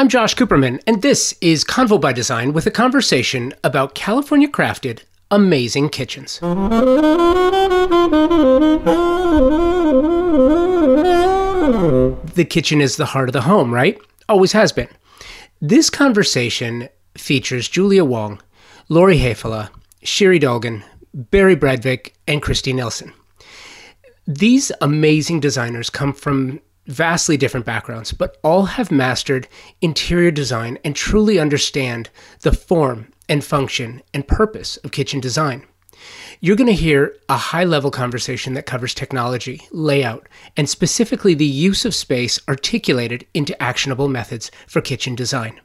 [0.00, 5.02] I'm Josh Cooperman, and this is Convo by Design with a conversation about California crafted
[5.30, 6.40] amazing kitchens.
[6.40, 6.46] The
[12.48, 14.00] kitchen is the heart of the home, right?
[14.26, 14.88] Always has been.
[15.60, 16.88] This conversation
[17.18, 18.40] features Julia Wong,
[18.88, 19.68] Lori Hefele,
[20.02, 20.82] Shiri Dolgan,
[21.12, 23.12] Barry Bradvik, and Christy Nelson.
[24.26, 29.48] These amazing designers come from vastly different backgrounds, but all have mastered
[29.80, 35.64] interior design and truly understand the form and function and purpose of kitchen design.
[36.40, 41.44] You're going to hear a high level conversation that covers technology, layout, and specifically the
[41.44, 45.60] use of space articulated into actionable methods for kitchen design.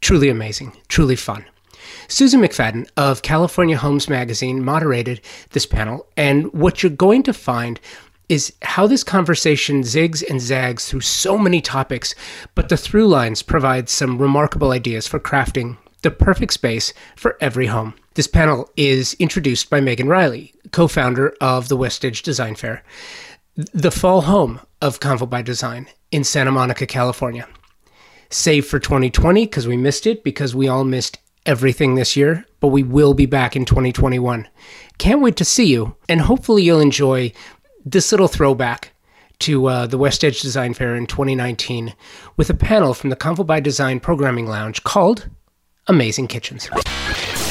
[0.00, 1.44] Truly amazing, truly fun.
[2.06, 7.80] Susan McFadden of California Homes Magazine moderated this panel, and what you're going to find
[8.28, 12.14] is how this conversation zigs and zags through so many topics,
[12.54, 17.66] but the through lines provide some remarkable ideas for crafting the perfect space for every
[17.66, 17.94] home.
[18.14, 22.84] This panel is introduced by Megan Riley, co founder of the West Edge Design Fair,
[23.54, 27.48] the fall home of Convo by Design in Santa Monica, California.
[28.30, 32.68] Save for 2020 because we missed it, because we all missed everything this year, but
[32.68, 34.46] we will be back in 2021.
[34.98, 37.32] Can't wait to see you, and hopefully you'll enjoy
[37.92, 38.92] this little throwback
[39.38, 41.94] to uh, the West Edge Design Fair in 2019
[42.36, 45.28] with a panel from the Convo by Design Programming Lounge called
[45.86, 46.66] Amazing Kitchens.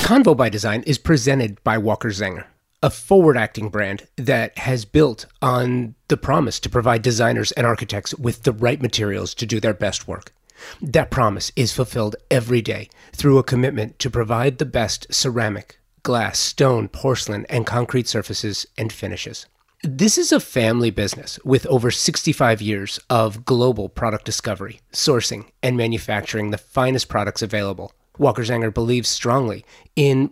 [0.04, 2.46] Convo by Design is presented by Walker Zanger,
[2.84, 8.14] a forward acting brand that has built on the promise to provide designers and architects
[8.16, 10.34] with the right materials to do their best work.
[10.82, 16.38] That promise is fulfilled every day through a commitment to provide the best ceramic, glass,
[16.38, 19.48] stone, porcelain, and concrete surfaces and finishes.
[19.84, 25.78] This is a family business with over 65 years of global product discovery, sourcing, and
[25.78, 27.92] manufacturing the finest products available.
[28.18, 29.64] Walker Zanger believes strongly
[29.96, 30.32] in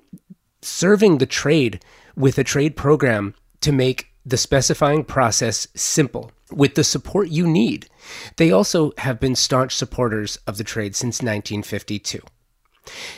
[0.63, 1.83] serving the trade
[2.15, 7.87] with a trade program to make the specifying process simple with the support you need.
[8.37, 12.19] They also have been staunch supporters of the trade since 1952.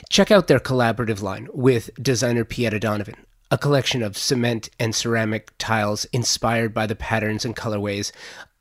[0.09, 3.15] Check out their collaborative line with designer Pieta Donovan,
[3.49, 8.11] a collection of cement and ceramic tiles inspired by the patterns and colorways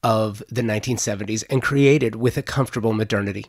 [0.02, 3.46] of the 1970s and created with a comfortable modernity.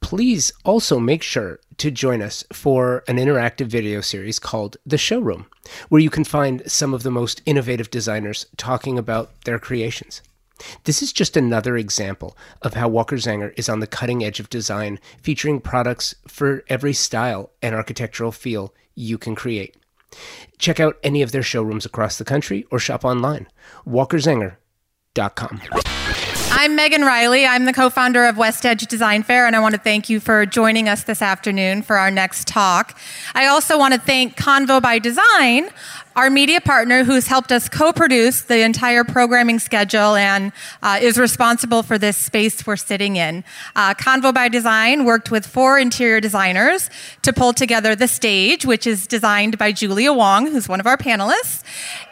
[0.00, 5.46] Please also make sure to join us for an interactive video series called The Showroom,
[5.88, 10.22] where you can find some of the most innovative designers talking about their creations.
[10.84, 14.50] This is just another example of how Walker Zanger is on the cutting edge of
[14.50, 19.76] design, featuring products for every style and architectural feel you can create.
[20.58, 23.48] Check out any of their showrooms across the country or shop online.
[23.86, 25.62] WalkerZanger.com.
[26.52, 27.46] I'm Megan Riley.
[27.46, 30.20] I'm the co founder of West Edge Design Fair, and I want to thank you
[30.20, 32.98] for joining us this afternoon for our next talk.
[33.34, 35.70] I also want to thank Convo by Design,
[36.16, 41.82] our media partner who's helped us co-produce the entire programming schedule and uh, is responsible
[41.82, 43.44] for this space we're sitting in.
[43.76, 46.90] Uh, Convo by Design worked with four interior designers
[47.22, 50.96] to pull together the stage, which is designed by Julia Wong, who's one of our
[50.96, 51.62] panelists.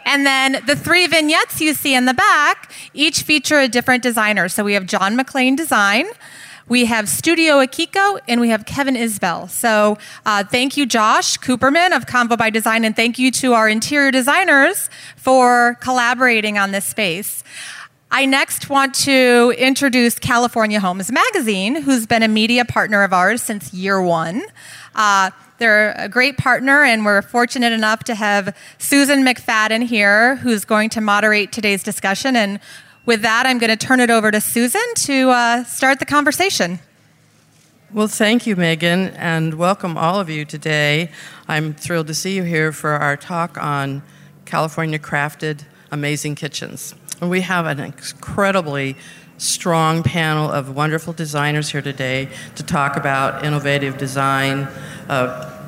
[0.05, 4.47] And then the three vignettes you see in the back each feature a different designer.
[4.47, 6.05] So we have John McLean Design.
[6.69, 9.49] We have Studio Akiko and we have Kevin Isbell.
[9.49, 13.67] So uh, thank you, Josh Cooperman of Convo by Design, and thank you to our
[13.67, 17.43] interior designers for collaborating on this space.
[18.11, 23.41] I next want to introduce California Homes Magazine, who's been a media partner of ours
[23.41, 24.43] since year one.
[24.93, 30.65] Uh, they're a great partner, and we're fortunate enough to have Susan McFadden here, who's
[30.65, 32.35] going to moderate today's discussion.
[32.35, 32.59] And
[33.09, 36.77] with that, I'm going to turn it over to Susan to uh, start the conversation.
[37.91, 41.09] Well, thank you, Megan, and welcome all of you today.
[41.47, 44.03] I'm thrilled to see you here for our talk on
[44.45, 46.93] California crafted amazing kitchens.
[47.19, 48.95] And we have an incredibly
[49.39, 54.67] strong panel of wonderful designers here today to talk about innovative design,
[55.09, 55.58] uh,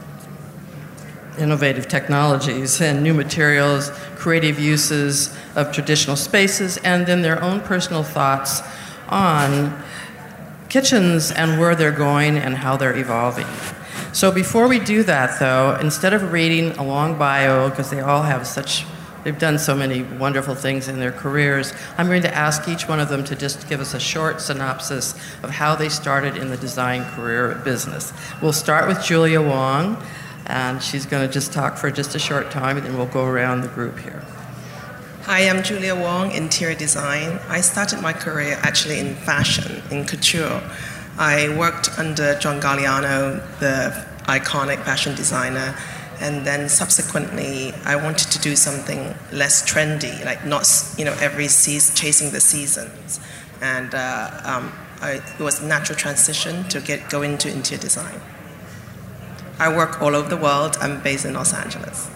[1.41, 8.03] innovative technologies and new materials, creative uses of traditional spaces, and then their own personal
[8.03, 8.61] thoughts
[9.09, 9.83] on
[10.69, 13.47] kitchens and where they're going and how they're evolving.
[14.13, 18.23] So before we do that, though, instead of reading a long bio, because they all
[18.23, 18.85] have such
[19.23, 21.73] They've done so many wonderful things in their careers.
[21.97, 25.13] I'm going to ask each one of them to just give us a short synopsis
[25.43, 28.13] of how they started in the design career business.
[28.41, 30.03] We'll start with Julia Wong
[30.47, 33.25] and she's going to just talk for just a short time, and then we'll go
[33.25, 34.23] around the group here.
[35.23, 37.39] Hi, I'm Julia Wong, interior design.
[37.47, 40.61] I started my career actually in fashion, in couture.
[41.17, 45.75] I worked under John Galliano, the iconic fashion designer,
[46.19, 50.67] and then subsequently I wanted to do something less trendy, like not
[50.97, 53.19] you know every season chasing the seasons,
[53.61, 54.71] and uh, um,
[55.01, 58.19] I, it was a natural transition to get go into interior design.
[59.61, 60.75] I work all over the world.
[60.81, 62.09] I'm based in Los Angeles.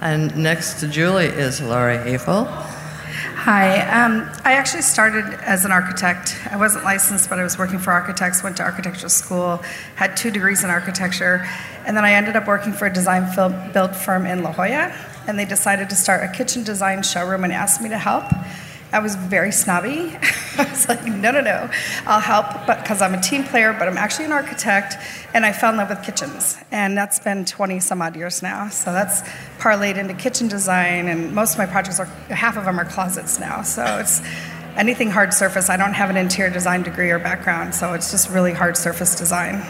[0.00, 2.46] And next to Julie is Lori Hefele.
[2.46, 3.80] Hi.
[3.80, 6.36] Um, I actually started as an architect.
[6.52, 9.56] I wasn't licensed, but I was working for architects, went to architectural school,
[9.96, 11.44] had two degrees in architecture,
[11.84, 13.26] and then I ended up working for a design
[13.72, 14.94] build firm in La Jolla,
[15.26, 18.32] and they decided to start a kitchen design showroom and asked me to help.
[18.92, 20.16] I was very snobby.
[20.58, 21.70] I was like, no, no, no,
[22.06, 24.96] I'll help, because I'm a team player, but I'm actually an architect,
[25.34, 28.68] and I fell in love with kitchens, and that's been 20 some odd years now.
[28.68, 29.22] So that's
[29.58, 33.38] parlayed into kitchen design, and most of my projects are half of them are closets
[33.38, 33.62] now.
[33.62, 34.20] So it's
[34.76, 35.68] anything hard surface.
[35.68, 39.14] I don't have an interior design degree or background, so it's just really hard surface
[39.14, 39.62] design.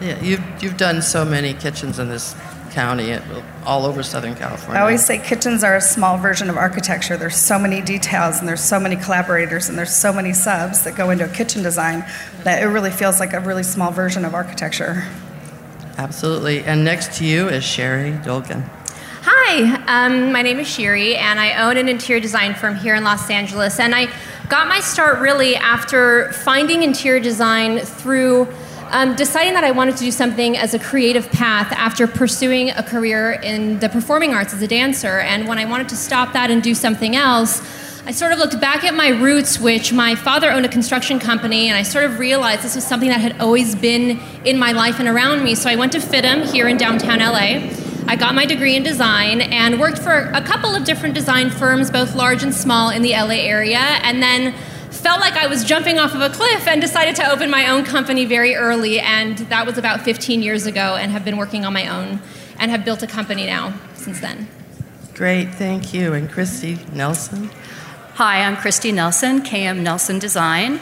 [0.00, 2.34] Yeah, you've you've done so many kitchens in this
[2.70, 3.18] County,
[3.64, 4.78] all over Southern California.
[4.78, 7.16] I always say kitchens are a small version of architecture.
[7.16, 10.96] There's so many details and there's so many collaborators and there's so many subs that
[10.96, 12.04] go into a kitchen design
[12.44, 15.04] that it really feels like a really small version of architecture.
[15.98, 16.64] Absolutely.
[16.64, 18.68] And next to you is Sherry Dolgan.
[19.22, 23.04] Hi, um, my name is Sherry, and I own an interior design firm here in
[23.04, 23.78] Los Angeles.
[23.78, 24.08] And I
[24.48, 28.48] got my start really after finding interior design through
[28.90, 32.82] um, deciding that I wanted to do something as a creative path after pursuing a
[32.82, 35.20] career in the performing arts as a dancer.
[35.20, 37.60] And when I wanted to stop that and do something else,
[38.06, 41.68] I sort of looked back at my roots, which my father owned a construction company,
[41.68, 44.98] and I sort of realized this was something that had always been in my life
[44.98, 45.54] and around me.
[45.54, 47.70] So I went to FIDM here in downtown LA.
[48.08, 51.90] I got my degree in design and worked for a couple of different design firms,
[51.90, 53.78] both large and small, in the LA area.
[53.78, 54.54] And then
[54.90, 57.84] felt like I was jumping off of a cliff and decided to open my own
[57.84, 59.00] company very early.
[59.00, 62.20] And that was about 15 years ago, and have been working on my own
[62.58, 64.48] and have built a company now since then.
[65.14, 66.12] Great, thank you.
[66.12, 67.50] And Christy Nelson?
[68.14, 70.80] Hi, I'm Christy Nelson, KM Nelson Design.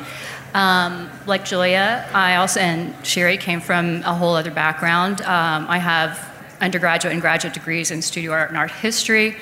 [0.55, 5.21] Um, like Julia, I also, and Sherry came from a whole other background.
[5.21, 6.25] Um, I have
[6.61, 9.37] undergraduate and graduate degrees in studio art and art history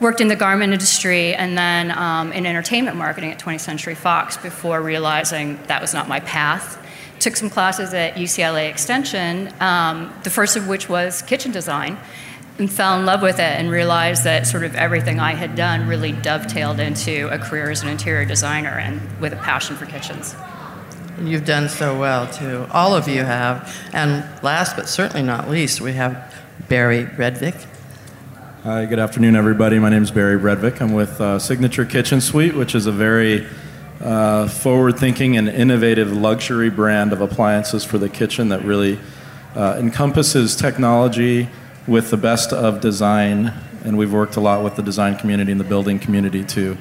[0.00, 4.36] worked in the garment industry and then um, in entertainment marketing at 20th Century Fox
[4.38, 6.78] before realizing that was not my path.
[7.20, 11.98] Took some classes at UCLA Extension, um, the first of which was kitchen design,
[12.58, 15.86] and fell in love with it and realized that sort of everything I had done
[15.86, 20.34] really dovetailed into a career as an interior designer and with a passion for kitchens.
[21.22, 22.66] You've done so well, too.
[22.70, 23.76] All of you have.
[23.92, 26.34] And last but certainly not least, we have
[26.68, 27.66] Barry Redvick.
[28.62, 29.78] Hi, good afternoon, everybody.
[29.78, 30.82] My name is Barry Bredvik.
[30.82, 33.46] I'm with uh, Signature Kitchen Suite, which is a very
[34.02, 38.98] uh, forward thinking and innovative luxury brand of appliances for the kitchen that really
[39.54, 41.48] uh, encompasses technology
[41.86, 43.54] with the best of design.
[43.82, 46.76] And we've worked a lot with the design community and the building community to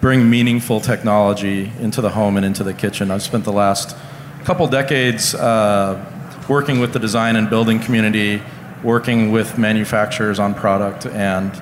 [0.00, 3.12] bring meaningful technology into the home and into the kitchen.
[3.12, 3.96] I've spent the last
[4.42, 6.04] couple decades uh,
[6.48, 8.42] working with the design and building community
[8.84, 11.52] working with manufacturers on product and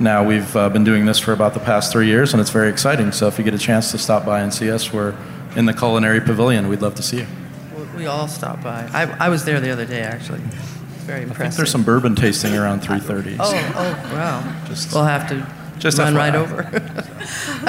[0.00, 2.70] now we've uh, been doing this for about the past three years and it's very
[2.70, 3.10] exciting.
[3.10, 5.16] So if you get a chance to stop by and see us we're
[5.56, 6.68] in the culinary pavilion.
[6.68, 7.26] We'd love to see you.
[7.96, 8.88] We all stop by.
[8.92, 10.40] I, I was there the other day actually.
[11.00, 14.64] Very impressive there's some bourbon tasting around 3.30 oh, oh wow.
[14.68, 15.46] Just we'll have to
[15.78, 16.16] just run FYI.
[16.16, 17.04] right over.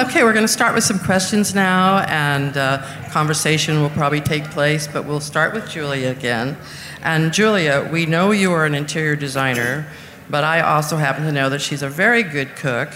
[0.00, 4.44] Okay we're going to start with some questions now and uh, conversation will probably take
[4.44, 6.56] place but we'll start with julia again
[7.02, 9.86] and Julia, we know you are an interior designer,
[10.28, 12.90] but I also happen to know that she's a very good cook.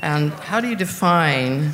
[0.00, 1.70] And how do you define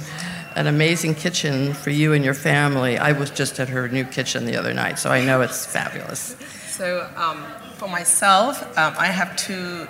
[0.55, 2.99] an amazing kitchen for you and your family?
[2.99, 6.37] I was just at her new kitchen the other night, so I know it's fabulous.
[6.69, 7.45] So, um,
[7.77, 9.89] for myself, um, I have two,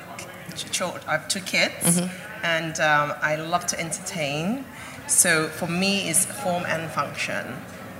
[1.06, 2.44] I have two kids, mm-hmm.
[2.44, 4.64] and um, I love to entertain.
[5.08, 7.54] So, for me, it's form and function.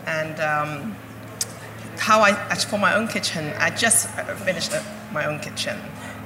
[0.07, 0.97] And um,
[2.03, 4.09] how I, for my own kitchen, I just
[4.45, 4.73] finished
[5.13, 5.79] my own kitchen.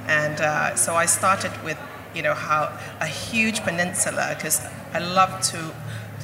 [0.07, 1.77] And uh, so I started with,
[2.15, 4.59] you know, how a huge peninsula, because
[4.93, 5.71] I love to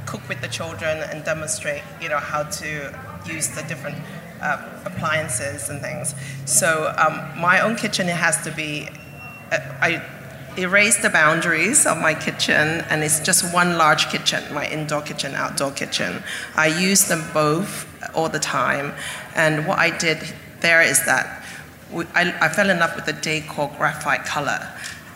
[0.08, 3.98] cook with the children and demonstrate, you know, how to use the different
[4.42, 6.16] uh, appliances and things.
[6.46, 8.90] So um, my own kitchen, it has to be,
[9.52, 10.02] uh, I
[10.58, 15.34] erase the boundaries of my kitchen and it's just one large kitchen my indoor kitchen
[15.34, 16.22] outdoor kitchen
[16.56, 18.94] i use them both all the time
[19.36, 20.20] and what I did
[20.62, 21.44] there is that
[21.92, 24.68] we, I, I, fell in love with a decor graphite color,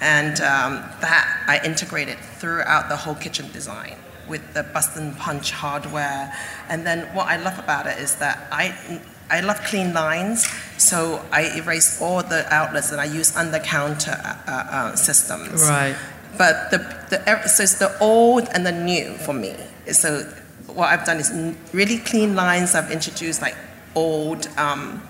[0.02, 3.98] and um, that I integrated throughout the whole kitchen design.
[4.28, 6.34] with the Buster and Punch hardware.
[6.70, 10.48] And then what I love about it is that I I love clean lines,
[10.78, 14.16] so I erase all the outlets and I use under counter
[14.48, 15.64] uh, uh, systems.
[15.64, 15.98] Right.
[16.38, 16.78] But the,
[17.10, 19.56] the so it's the old and the new for me.
[19.92, 20.22] So
[20.68, 21.32] what I've done is
[21.74, 22.76] really clean lines.
[22.76, 23.56] I've introduced like
[23.98, 25.02] old, um,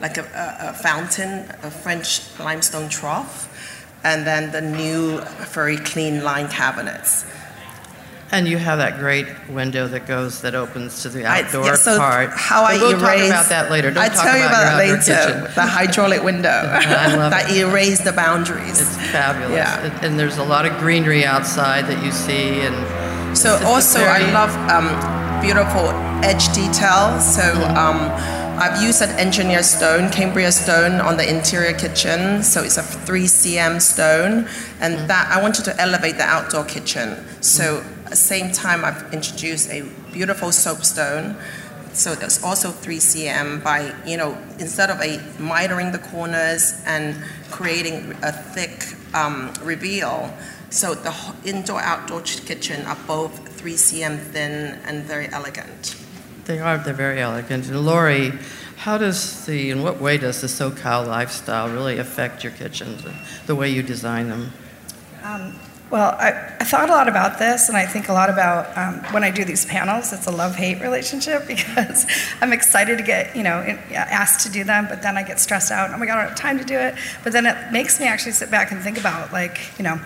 [0.00, 3.46] like a, a, a, fountain, a French limestone trough,
[4.02, 5.20] and then the new
[5.54, 7.24] very clean line cabinets.
[8.32, 11.74] And you have that great window that goes that opens to the outdoor I, yeah,
[11.74, 12.30] so part.
[12.30, 13.90] How I we'll erase, talk about that later.
[13.90, 15.52] Don't I tell you about, about that later.
[15.54, 16.42] The hydraulic window
[17.32, 17.56] that it.
[17.56, 18.80] erased the boundaries.
[18.80, 19.50] It's fabulous.
[19.50, 19.84] Yeah.
[19.84, 24.30] And, and there's a lot of greenery outside that you see, and So also I
[24.32, 25.88] love um, beautiful
[26.22, 27.18] edge detail.
[27.20, 27.42] So
[27.76, 28.10] um,
[28.60, 32.42] I've used an engineer stone, Cambria stone, on the interior kitchen.
[32.42, 34.46] So it's a 3 cm stone,
[34.80, 37.16] and that I wanted to elevate the outdoor kitchen.
[37.40, 39.82] So at the same time, I've introduced a
[40.12, 41.36] beautiful soapstone.
[41.94, 47.16] So there's also 3 cm by you know instead of a mitering the corners and
[47.50, 50.32] creating a thick um, reveal.
[50.68, 55.94] So the indoor outdoor kitchen are both 3 cm thin and very elegant.
[56.46, 56.78] They are.
[56.78, 57.68] They're very elegant.
[57.68, 58.32] And Lori,
[58.76, 63.14] how does the, in what way does the SoCal lifestyle really affect your kitchens, and
[63.44, 64.50] the way you design them?
[65.22, 65.54] Um,
[65.90, 69.12] well, I, I thought a lot about this, and I think a lot about um,
[69.12, 70.10] when I do these panels.
[70.14, 72.06] It's a love-hate relationship because
[72.40, 75.38] I'm excited to get, you know, in- asked to do them, but then I get
[75.38, 75.90] stressed out.
[75.90, 76.94] Oh my God, I don't have time to do it.
[77.22, 80.00] But then it makes me actually sit back and think about, like, you know,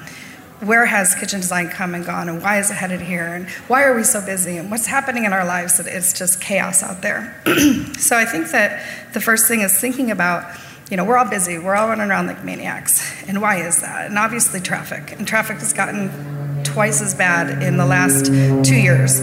[0.66, 3.84] where has kitchen design come and gone, and why is it headed here, and why
[3.84, 7.02] are we so busy, and what's happening in our lives that it's just chaos out
[7.02, 7.40] there.
[7.98, 10.44] so I think that the first thing is thinking about
[10.90, 13.10] you know, we're all busy, we're all running around like maniacs.
[13.26, 14.06] And why is that?
[14.06, 15.12] And obviously, traffic.
[15.12, 19.20] And traffic has gotten twice as bad in the last two years.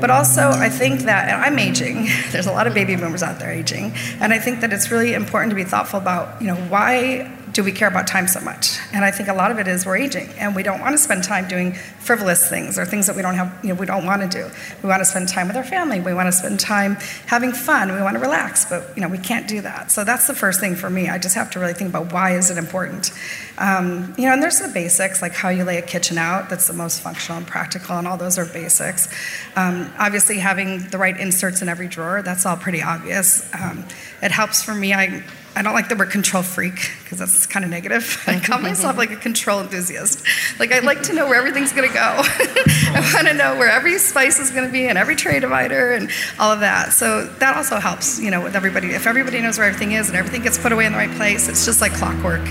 [0.00, 3.38] But also, I think that, and I'm aging, there's a lot of baby boomers out
[3.38, 6.56] there aging, and I think that it's really important to be thoughtful about, you know,
[6.56, 7.30] why
[7.60, 8.78] do we care about time so much?
[8.94, 10.98] And I think a lot of it is we're aging, and we don't want to
[10.98, 14.06] spend time doing frivolous things or things that we don't have, you know, we don't
[14.06, 14.50] want to do.
[14.82, 16.00] We want to spend time with our family.
[16.00, 16.94] We want to spend time
[17.26, 17.92] having fun.
[17.92, 19.90] We want to relax, but you know, we can't do that.
[19.90, 21.10] So that's the first thing for me.
[21.10, 23.12] I just have to really think about why is it important.
[23.58, 26.48] Um, you know, and there's the basics like how you lay a kitchen out.
[26.48, 29.06] That's the most functional and practical, and all those are basics.
[29.54, 32.22] Um, obviously, having the right inserts in every drawer.
[32.22, 33.46] That's all pretty obvious.
[33.54, 33.84] Um,
[34.22, 34.94] it helps for me.
[34.94, 35.22] I
[35.56, 38.22] I don't like the word control freak because that's kind of negative.
[38.26, 40.24] I call myself like a control enthusiast.
[40.58, 42.00] Like I like to know where everything's going to go.
[42.00, 45.92] I want to know where every spice is going to be and every tray divider
[45.92, 46.92] and all of that.
[46.92, 48.88] So that also helps, you know, with everybody.
[48.88, 51.48] If everybody knows where everything is and everything gets put away in the right place,
[51.48, 52.46] it's just like clockwork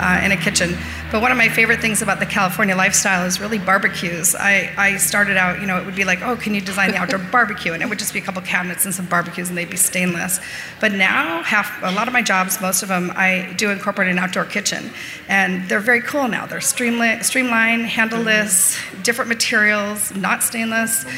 [0.00, 0.76] uh, in a kitchen.
[1.12, 4.34] But one of my favorite things about the California lifestyle is really barbecues.
[4.34, 6.96] I, I started out, you know, it would be like, oh, can you design the
[6.96, 7.72] outdoor barbecue?
[7.72, 10.40] And it would just be a couple cabinets and some barbecues, and they'd be stainless.
[10.80, 14.18] But now, half a lot of my jobs, most of them, I do incorporate an
[14.18, 14.90] outdoor kitchen,
[15.28, 16.46] and they're very cool now.
[16.46, 21.04] They're streamli- streamlined, handleless, different materials, not stainless.
[21.04, 21.10] No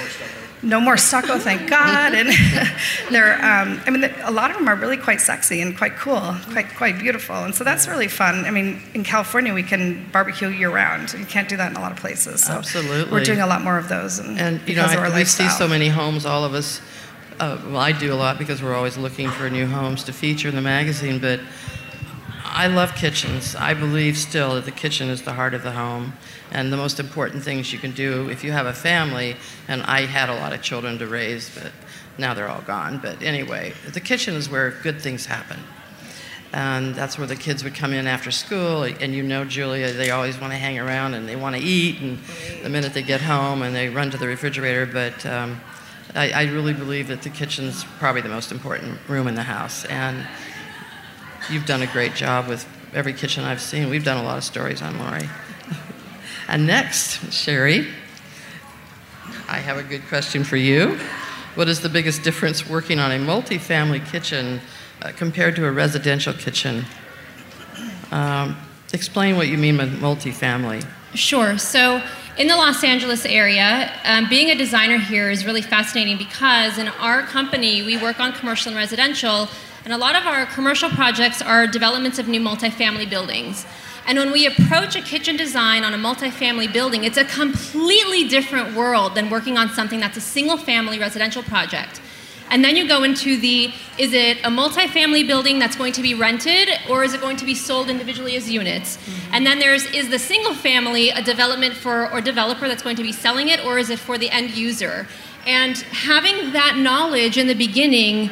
[0.62, 2.14] more stucco, thank God.
[2.14, 2.28] And
[3.10, 6.36] they're, um, I mean, a lot of them are really quite sexy and quite cool,
[6.52, 7.36] quite quite beautiful.
[7.36, 8.44] And so that's really fun.
[8.44, 11.12] I mean, in California, we can barbecue year round.
[11.14, 12.44] You can't do that in a lot of places.
[12.44, 13.12] So Absolutely.
[13.12, 14.18] we're doing a lot more of those.
[14.18, 16.24] And, And you know, I, we see so many homes.
[16.26, 16.80] All of us.
[17.40, 20.48] Uh, well, I do a lot because we're always looking for new homes to feature
[20.48, 21.18] in the magazine.
[21.18, 21.40] But
[22.44, 23.56] I love kitchens.
[23.56, 26.12] I believe still that the kitchen is the heart of the home,
[26.52, 29.36] and the most important things you can do if you have a family.
[29.68, 31.72] And I had a lot of children to raise, but
[32.18, 32.98] now they're all gone.
[32.98, 35.58] But anyway, the kitchen is where good things happen.
[36.52, 38.82] And that's where the kids would come in after school.
[38.82, 42.00] And you know, Julia, they always want to hang around and they want to eat.
[42.02, 42.18] And
[42.62, 44.84] the minute they get home and they run to the refrigerator.
[44.84, 45.58] But um,
[46.14, 49.86] I, I really believe that the kitchen's probably the most important room in the house.
[49.86, 50.26] And
[51.50, 53.88] you've done a great job with every kitchen I've seen.
[53.88, 55.30] We've done a lot of stories on Lori.
[56.52, 57.88] And next, Sherry,
[59.48, 60.98] I have a good question for you.
[61.54, 64.60] What is the biggest difference working on a multi-family kitchen
[65.00, 66.84] uh, compared to a residential kitchen?
[68.10, 68.54] Um,
[68.92, 70.82] explain what you mean by multi-family.
[71.14, 71.56] Sure.
[71.56, 72.02] So,
[72.36, 76.88] in the Los Angeles area, um, being a designer here is really fascinating because in
[76.88, 79.48] our company, we work on commercial and residential,
[79.84, 83.64] and a lot of our commercial projects are developments of new multifamily buildings.
[84.06, 88.74] And when we approach a kitchen design on a multifamily building, it's a completely different
[88.74, 92.00] world than working on something that's a single family residential project.
[92.50, 96.12] And then you go into the is it a multifamily building that's going to be
[96.12, 98.98] rented or is it going to be sold individually as units?
[98.98, 99.34] Mm-hmm.
[99.34, 103.02] And then there's is the single family a development for or developer that's going to
[103.02, 105.06] be selling it or is it for the end user?
[105.46, 108.30] And having that knowledge in the beginning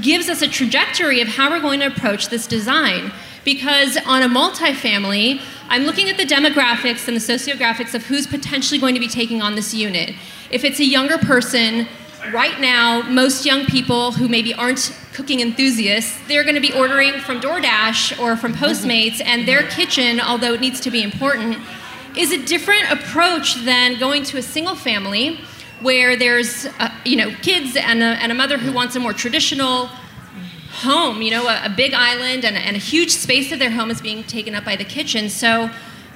[0.00, 3.12] gives us a trajectory of how we're going to approach this design.
[3.44, 8.78] Because on a multifamily, I'm looking at the demographics and the sociographics of who's potentially
[8.78, 10.14] going to be taking on this unit.
[10.50, 11.86] If it's a younger person,
[12.32, 17.12] right now, most young people who maybe aren't cooking enthusiasts, they're going to be ordering
[17.20, 21.58] from DoorDash or from Postmates, and their kitchen, although it needs to be important,
[22.16, 25.40] is a different approach than going to a single family
[25.80, 29.12] where there's uh, you know kids and a, and a mother who wants a more
[29.12, 29.90] traditional
[30.74, 33.90] home, you know, a, a big island and, and a huge space of their home
[33.90, 35.28] is being taken up by the kitchen.
[35.28, 35.70] So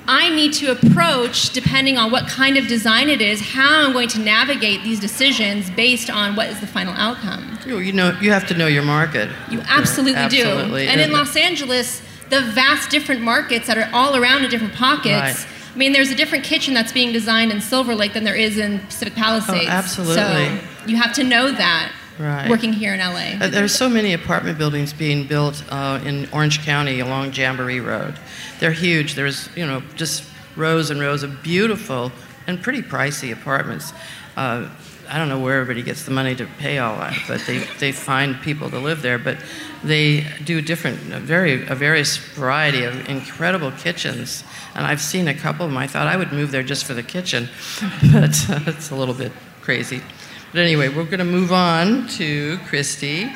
[0.06, 4.08] I need to approach, depending on what kind of design it is, how I'm going
[4.08, 7.58] to navigate these decisions based on what is the final outcome.
[7.66, 9.28] You know, you have to know your market.
[9.50, 10.86] You absolutely, absolutely.
[10.86, 10.90] do.
[10.90, 12.00] And in Los Angeles,
[12.30, 15.44] the vast different markets that are all around in different pockets.
[15.44, 15.46] Right.
[15.74, 18.56] I mean, there's a different kitchen that's being designed in Silver Lake than there is
[18.56, 19.66] in Pacific Palisades.
[19.68, 20.14] Oh, absolutely.
[20.14, 22.48] So you have to know that right.
[22.48, 23.44] working here in LA.
[23.44, 28.18] Uh, there's so many apartment buildings being built uh, in Orange County along Jamboree Road.
[28.60, 29.14] They're huge.
[29.14, 30.24] There's you know just
[30.56, 32.12] rows and rows of beautiful
[32.46, 33.92] and pretty pricey apartments.
[34.36, 34.68] Uh,
[35.08, 37.92] I don't know where everybody gets the money to pay all that, but they, they
[37.92, 39.18] find people to live there.
[39.18, 39.38] But
[39.82, 44.44] they do different, a very a various variety of incredible kitchens.
[44.74, 45.78] And I've seen a couple of them.
[45.78, 47.48] I thought I would move there just for the kitchen,
[48.12, 49.32] but uh, it's a little bit
[49.62, 50.02] crazy.
[50.52, 53.30] But anyway, we're going to move on to Christy.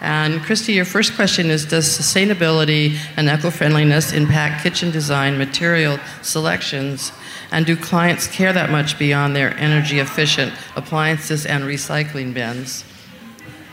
[0.00, 5.98] And Christy, your first question is Does sustainability and eco friendliness impact kitchen design material
[6.22, 7.12] selections?
[7.52, 12.84] And do clients care that much beyond their energy efficient appliances and recycling bins?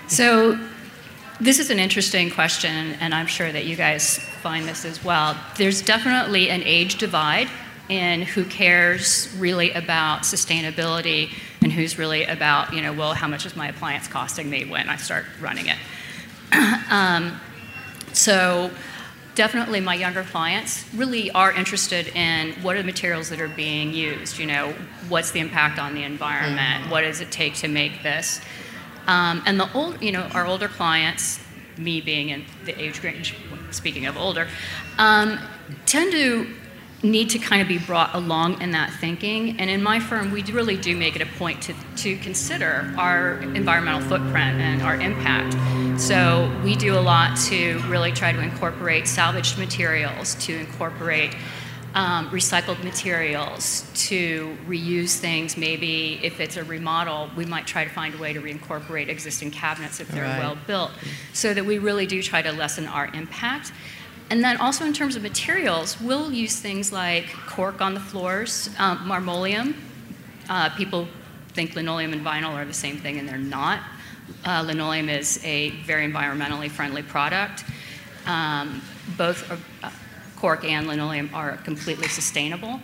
[0.08, 0.60] So,
[1.42, 5.36] this is an interesting question, and I'm sure that you guys find this as well.
[5.58, 7.50] There's definitely an age divide
[7.90, 11.30] in who cares really about sustainability
[11.62, 14.90] and who's really about, you know, well, how much is my appliance costing me when
[14.90, 15.78] I start running it?
[16.92, 17.40] um,
[18.14, 18.72] so
[19.36, 23.92] definitely my younger clients really are interested in what are the materials that are being
[23.92, 24.74] used you know
[25.10, 26.92] what's the impact on the environment mm-hmm.
[26.92, 28.40] what does it take to make this
[29.08, 31.40] um, and the old you know our older clients
[31.78, 33.36] me being in the age range
[33.72, 34.48] speaking of older
[35.00, 35.40] um,
[35.88, 36.48] tend to
[37.04, 39.60] need to kind of be brought along in that thinking.
[39.60, 43.42] And in my firm, we really do make it a point to, to consider our
[43.54, 45.54] environmental footprint and our impact.
[46.00, 51.36] So we do a lot to really try to incorporate salvaged materials, to incorporate
[51.94, 55.58] um, recycled materials, to reuse things.
[55.58, 59.52] Maybe if it's a remodel, we might try to find a way to reincorporate existing
[59.52, 60.40] cabinets if they're right.
[60.40, 60.92] well built,
[61.34, 63.72] so that we really do try to lessen our impact.
[64.30, 68.70] And then also in terms of materials, we'll use things like cork on the floors,
[68.80, 69.76] um, marmoleum.
[70.50, 71.08] Uh, people
[71.50, 73.82] think linoleum and vinyl are the same thing, and they're not.
[74.46, 77.64] Uh, linoleum is a very environmentally friendly product.
[78.26, 78.82] Um,
[79.18, 79.52] both
[79.84, 79.90] uh,
[80.38, 82.80] cork and linoleum are completely sustainable.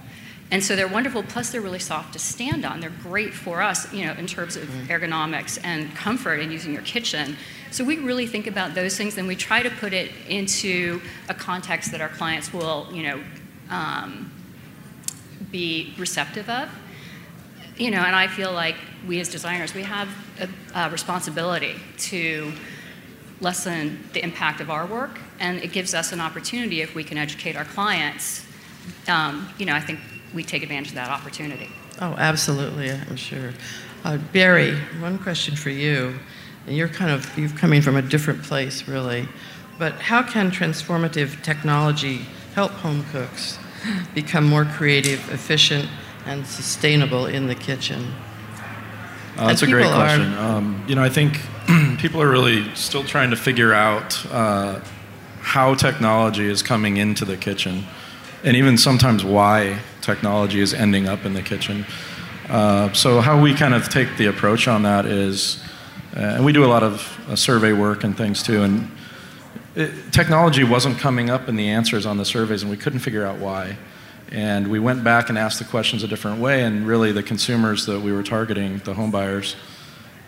[0.52, 2.80] And so they're wonderful, plus they're really soft to stand on.
[2.80, 4.88] They're great for us, you know, in terms of mm.
[4.88, 7.38] ergonomics and comfort in using your kitchen.
[7.70, 11.36] So we really think about those things and we try to put it into a
[11.36, 13.24] context that our clients will, you know,
[13.70, 14.32] um,
[15.52, 16.70] be receptive of.
[17.78, 18.76] You know, and I feel like
[19.08, 20.10] we as designers, we have
[20.40, 22.52] a, a responsibility to
[23.40, 27.18] lessen the impact of our work, and it gives us an opportunity if we can
[27.18, 28.46] educate our clients.
[29.08, 30.00] Um, you know, I think
[30.34, 31.70] we take advantage of that opportunity.
[32.02, 33.54] Oh, absolutely, I'm sure.
[34.04, 36.16] Uh, Barry, one question for you.
[36.68, 39.28] And you're kind of you're coming from a different place, really.
[39.78, 43.58] But how can transformative technology help home cooks
[44.14, 45.88] become more creative, efficient,
[46.26, 48.14] and sustainable in the kitchen?
[49.38, 50.34] Uh, that's a great question.
[50.34, 51.40] Are, um, you know, I think
[51.98, 54.82] people are really still trying to figure out uh,
[55.40, 57.86] how technology is coming into the kitchen,
[58.44, 61.86] and even sometimes why technology is ending up in the kitchen.
[62.50, 65.64] Uh, so, how we kind of take the approach on that is
[66.16, 68.64] uh, and we do a lot of uh, survey work and things too.
[68.64, 68.90] And
[69.76, 73.26] it, technology wasn't coming up in the answers on the surveys, and we couldn't figure
[73.26, 73.78] out why.
[74.32, 77.86] And we went back and asked the questions a different way, and really the consumers
[77.86, 79.56] that we were targeting, the home buyers,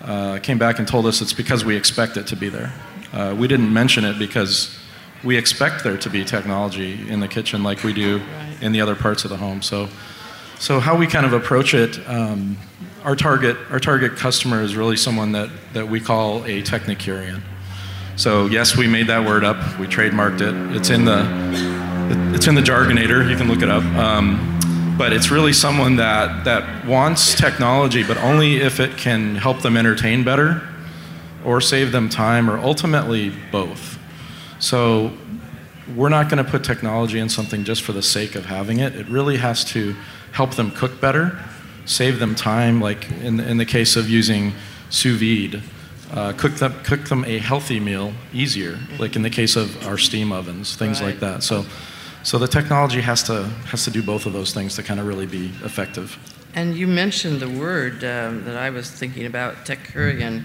[0.01, 2.71] uh, came back and told us it's because we expect it to be there.
[3.11, 4.77] Uh, we didn't mention it because
[5.23, 8.57] we expect there to be technology in the kitchen like we do right.
[8.61, 9.61] in the other parts of the home.
[9.61, 9.87] So,
[10.59, 11.99] so how we kind of approach it.
[12.07, 12.57] Um,
[13.03, 17.41] our target our target customer is really someone that, that we call a technicurian.
[18.15, 19.57] So yes, we made that word up.
[19.79, 20.75] We trademarked it.
[20.75, 21.25] It's in the
[22.35, 23.27] it's in the jargonator.
[23.29, 23.83] You can look it up.
[23.95, 29.61] Um, but it's really someone that that wants technology, but only if it can help
[29.61, 30.61] them entertain better,
[31.43, 33.97] or save them time, or ultimately both.
[34.61, 35.11] So
[35.95, 38.95] we're not going to put technology in something just for the sake of having it.
[38.95, 39.95] It really has to
[40.31, 41.37] help them cook better,
[41.85, 44.53] save them time, like in, in the case of using
[44.89, 45.61] sous vide,
[46.13, 49.97] uh, cook, them, cook them a healthy meal easier, like in the case of our
[49.97, 51.07] steam ovens, things Right.
[51.07, 51.41] like that.
[51.43, 51.65] So,
[52.23, 55.07] so the technology has to, has to do both of those things to kind of
[55.07, 56.17] really be effective.
[56.53, 60.43] And you mentioned the word um, that I was thinking about, techurian.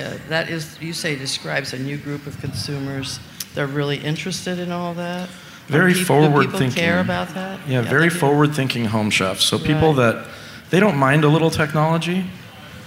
[0.00, 3.20] Uh, that is, you say, describes a new group of consumers.
[3.56, 5.30] They're really interested in all that.
[5.68, 6.78] Very Are peop- forward people thinking.
[6.82, 7.58] care about that?
[7.66, 9.46] Yeah, very forward thinking home chefs.
[9.46, 10.12] So people Right.
[10.14, 10.26] that
[10.68, 12.26] they don't mind a little technology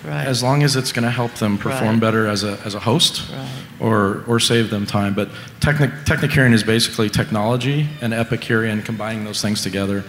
[0.06, 0.28] Right.
[0.28, 2.00] as long as it's going to help them perform Right.
[2.00, 3.48] better as a, as a host Right.
[3.80, 5.16] or, or save them time.
[5.16, 5.30] But
[5.60, 10.04] technic, Technicurian is basically technology and Epicurean combining those things together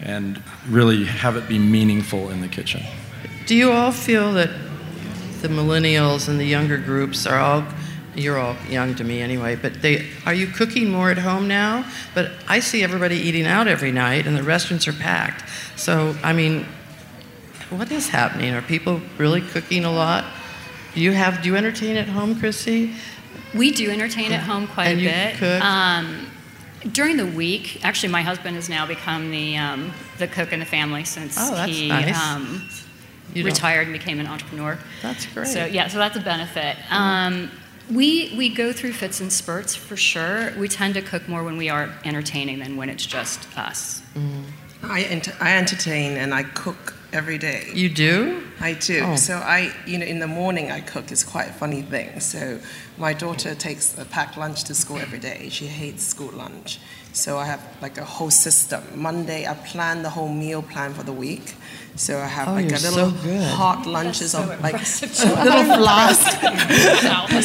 [0.00, 2.82] and really have it be meaningful in the kitchen.
[3.46, 4.50] Do you all feel that
[5.42, 7.64] the millennials and the younger groups are all
[8.16, 11.84] you're all young to me anyway, but they are you cooking more at home now?
[12.14, 15.44] But I see everybody eating out every night and the restaurants are packed.
[15.76, 16.66] So, I mean,
[17.70, 18.54] what is happening?
[18.54, 20.24] Are people really cooking a lot?
[20.94, 22.92] Do you have do you entertain at home, Chrissy?
[23.54, 25.36] We do entertain at home quite And a you bit.
[25.36, 25.62] cook?
[25.64, 26.26] Um,
[26.92, 30.66] during the week, actually, my husband has now become the um, the cook in the
[30.66, 32.16] family since Oh, he nice.
[32.20, 32.68] um,
[33.34, 34.78] retired and became an entrepreneur.
[35.02, 35.48] That's great.
[35.48, 36.76] So yeah, so that's a benefit.
[36.92, 37.50] Um,
[37.90, 40.52] we we go through fits and spurts for sure.
[40.58, 44.02] We tend to cook more when we are entertaining than when it's just us.
[44.14, 44.42] Mm-hmm.
[44.90, 47.70] I, ent- I entertain and I cook every day.
[47.72, 48.42] You do?
[48.60, 49.00] I do.
[49.04, 49.16] Oh.
[49.16, 51.10] So I, you know, in the morning I cook.
[51.10, 52.20] It's quite a funny thing.
[52.20, 52.60] So
[52.98, 55.48] my daughter takes a packed lunch to school every day.
[55.50, 56.80] She hates school lunch.
[57.14, 58.82] So I have like a whole system.
[58.96, 61.54] Monday I plan the whole meal plan for the week.
[61.96, 66.26] So I have Oh, like a little so hot lunches of like a little flask.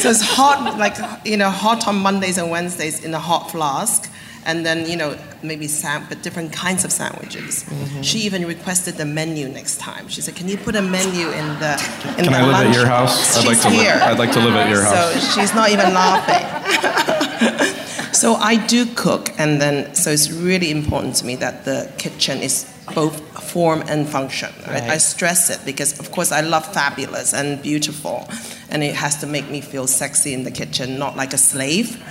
[0.02, 4.10] so it's hot, like you know, hot on Mondays and Wednesdays in a hot flask,
[4.44, 7.62] and then you know maybe sam- but different kinds of sandwiches.
[7.62, 8.02] Mm-hmm.
[8.02, 10.08] She even requested the menu next time.
[10.08, 11.72] She said, "Can you put a menu in the
[12.18, 13.36] in the Can the I live at your house?
[13.36, 14.00] I'd She's like to live- here.
[14.02, 15.14] I'd like to live at your house.
[15.14, 17.86] So she's not even laughing.
[18.12, 22.38] So I do cook, and then so it's really important to me that the kitchen
[22.42, 23.20] is both
[23.50, 24.50] form and function.
[24.66, 24.82] Right?
[24.82, 25.00] I Right.
[25.02, 28.28] stress it because, of course, I love fabulous and beautiful,
[28.70, 32.02] and it has to make me feel sexy in the kitchen, not like a slave.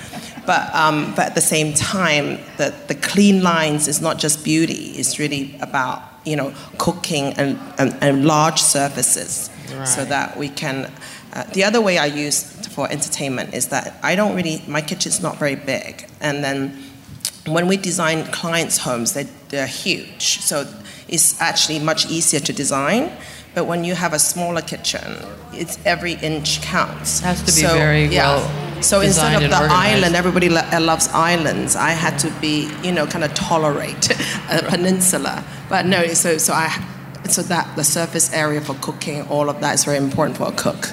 [0.45, 4.93] But um, but at the same time, the, the clean lines is not just beauty.
[4.97, 9.49] It's really about you know cooking and, and, and large surfaces,
[9.85, 10.91] so that we can.
[11.31, 14.61] Uh, the other way I use for entertainment is that I don't really.
[14.67, 16.77] My kitchen's not very big, and then
[17.47, 20.39] when we design clients' homes, they, they're huge.
[20.41, 20.65] So
[21.07, 23.11] it's actually much easier to design.
[23.55, 25.01] But when you have a smaller kitchen,
[25.53, 27.19] it's every inch counts.
[27.21, 28.35] Has to be So, very yeah.
[28.35, 29.73] well So instead of the organized.
[29.73, 31.75] island, everybody lo- uh, loves islands.
[31.75, 34.11] I had to be, you know, kind of tolerate
[34.51, 35.43] a peninsula.
[35.67, 36.69] But no, so so I,
[37.27, 40.51] so that the surface area for cooking, all of that is very important for a
[40.51, 40.89] cook.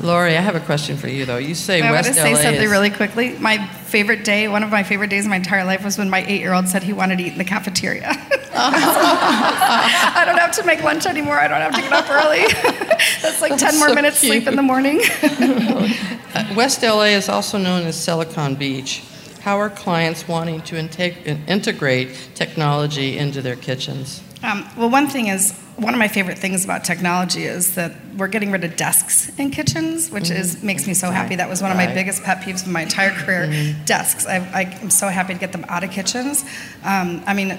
[0.00, 1.38] Lori, I have a question for you though.
[1.38, 3.36] You say I want West to say LA something is- really quickly.
[3.38, 6.24] My favorite day, one of my favorite days of my entire life, was when my
[6.26, 8.08] eight-year-old said he wanted to eat in the cafeteria.
[8.60, 11.38] I don't have to make lunch anymore.
[11.38, 12.46] I don't have to get up early.
[13.22, 15.00] That's like ten more so minutes sleep in the morning.
[16.34, 19.02] Uh, West LA is also known as Silicon Beach.
[19.40, 24.22] How are clients wanting to integ- integrate technology into their kitchens?
[24.42, 28.28] Um, well, one thing is, one of my favorite things about technology is that we're
[28.28, 31.36] getting rid of desks in kitchens, which is makes me so happy.
[31.36, 33.74] That was one of my biggest pet peeves of my entire career.
[33.84, 34.26] Desks.
[34.26, 36.44] I, I, I'm so happy to get them out of kitchens.
[36.84, 37.58] Um, I mean,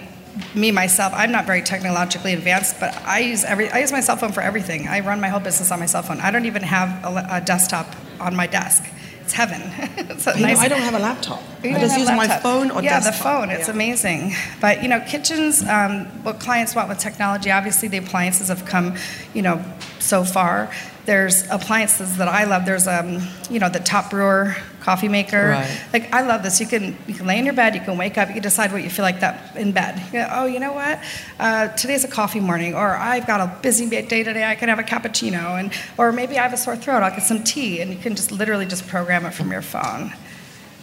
[0.54, 4.18] me myself, I'm not very technologically advanced, but I use every I use my cell
[4.18, 4.88] phone for everything.
[4.88, 6.20] I run my whole business on my cell phone.
[6.20, 8.84] I don't even have a, a desktop on my desk.
[9.30, 9.62] It's heaven.
[10.10, 11.44] it's You know, I don't have a laptop.
[11.63, 13.13] you I just use my phone or yeah, desktop.
[13.13, 13.50] the phone.
[13.52, 13.74] It's Yeah.
[13.76, 14.34] amazing.
[14.60, 15.62] But you know, kitchens.
[15.68, 17.52] Um, what clients want with technology.
[17.52, 18.96] Obviously, the appliances have come,
[19.36, 19.63] you know,
[20.00, 20.72] so far.
[21.06, 22.66] There's appliances that I love.
[22.66, 25.50] There's um, you know, the top brewer coffee maker.
[25.50, 25.82] Right.
[25.94, 26.60] Like I love this.
[26.60, 27.76] You can you can lay in your bed.
[27.76, 28.28] You can wake up.
[28.28, 30.02] You can decide what you feel like that in bed.
[30.14, 31.00] You oh, you know what?
[31.40, 34.44] Uh, today's a coffee morning, or I've got a busy day today.
[34.44, 37.04] I can have a cappuccino, and or maybe I have a sore throat.
[37.04, 40.14] I'll get some tea, and you can just literally just program it from your phone.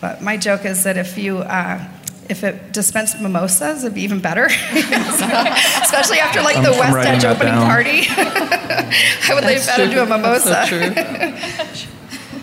[0.00, 1.86] But my joke is that if you uh,
[2.28, 4.46] if it dispensed mimosas, it'd be even better.
[5.82, 7.66] Especially after like I'm- the I'm West Edge opening down.
[7.66, 8.02] party.
[8.08, 10.48] I would lay better do a mimosa.
[10.48, 11.92] That's so true.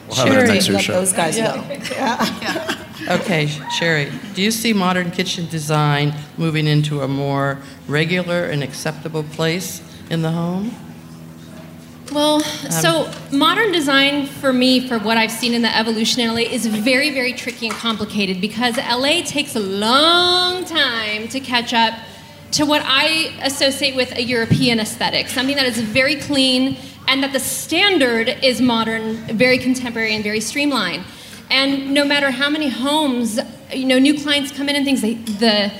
[0.07, 2.75] We'll have it at next year's Let those guys Yeah.
[3.07, 3.15] know.
[3.15, 3.47] Okay,
[3.79, 9.81] Sherry, do you see modern kitchen design moving into a more regular and acceptable place
[10.11, 10.75] in the home?
[12.13, 16.29] Well, um, so modern design for me, for what I've seen in the evolution in
[16.29, 21.73] LA, is very, very tricky and complicated because LA takes a long time to catch
[21.73, 21.95] up
[22.51, 27.33] to what I associate with a European aesthetic, something that is very clean and that
[27.33, 31.03] the standard is modern, very contemporary, and very streamlined.
[31.49, 33.39] And no matter how many homes,
[33.73, 35.73] you know, new clients come in and things, they, the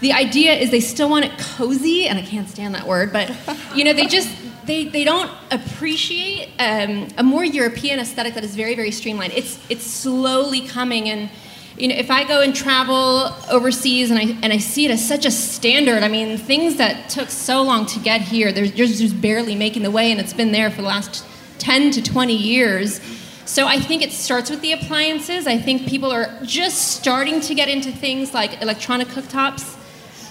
[0.00, 3.34] the idea is they still want it cozy, and I can't stand that word, but
[3.74, 4.30] you know, they just
[4.68, 9.32] they, they don't appreciate um, a more European aesthetic that is very very streamlined.
[9.32, 11.30] It's it's slowly coming, and
[11.76, 15.02] you know, if I go and travel overseas and I and I see it as
[15.06, 19.00] such a standard, I mean, things that took so long to get here, they're just,
[19.00, 21.24] just barely making the way, and it's been there for the last
[21.58, 23.00] ten to twenty years.
[23.46, 25.46] So I think it starts with the appliances.
[25.46, 29.76] I think people are just starting to get into things like electronic cooktops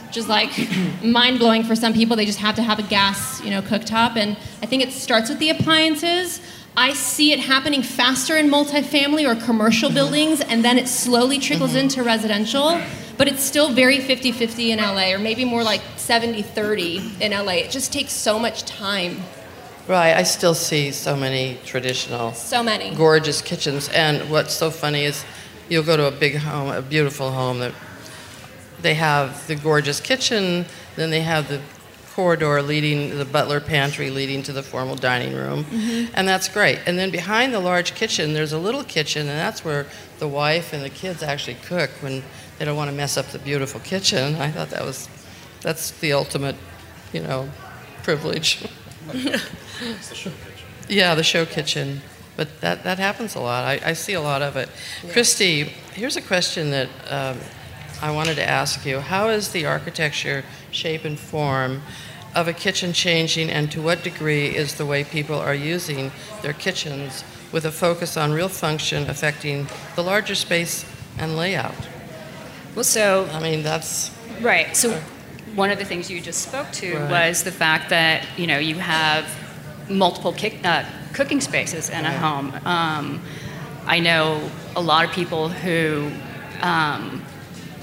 [0.07, 0.49] which is like
[1.03, 2.15] mind blowing for some people.
[2.15, 4.15] They just have to have a gas, you know, cooktop.
[4.15, 6.41] And I think it starts with the appliances.
[6.75, 11.71] I see it happening faster in multifamily or commercial buildings, and then it slowly trickles
[11.71, 11.79] mm-hmm.
[11.79, 12.79] into residential.
[13.17, 17.31] But it's still very 50 50 in LA, or maybe more like 70 30 in
[17.31, 17.53] LA.
[17.53, 19.23] It just takes so much time.
[19.87, 22.93] Right, I still see so many traditional, So many.
[22.93, 23.89] gorgeous kitchens.
[23.89, 25.23] And what's so funny is
[25.69, 27.73] you'll go to a big home, a beautiful home that
[28.81, 31.61] they have the gorgeous kitchen, then they have the
[32.13, 35.65] corridor leading, the butler pantry leading to the formal dining room.
[36.15, 36.79] And that's great.
[36.87, 39.85] And then behind the large kitchen, there's a little kitchen, and that's where
[40.17, 42.23] the wife and the kids actually cook when
[42.57, 44.35] they don't want to mess up the beautiful kitchen.
[44.35, 45.07] I thought that was,
[45.61, 46.55] that's the ultimate,
[47.13, 47.49] you know,
[48.03, 48.65] privilege.
[50.89, 52.01] Yeah, the show kitchen.
[52.35, 53.63] But that, that happens a lot.
[53.63, 54.69] I, I see a lot of it.
[55.11, 55.63] Christy,
[55.93, 57.37] here's a question that um,
[58.01, 58.99] I wanted to ask you.
[58.99, 61.81] How is the architecture, shape, and form
[62.35, 66.53] of a kitchen changing, and to what degree is the way people are using their
[66.53, 70.85] kitchens with a focus on real function affecting the larger space
[71.17, 71.87] and layout?
[72.75, 74.11] Well, so I mean, that's.
[74.41, 74.77] Right.
[74.77, 75.01] So
[75.55, 77.09] one of the things you just spoke to Right.
[77.09, 79.25] was the fact that you know you have
[79.89, 80.83] multiple kick, uh,
[81.13, 82.53] cooking spaces in a home.
[82.65, 83.21] Um,
[83.87, 86.11] I know a lot of people who
[86.61, 87.23] um,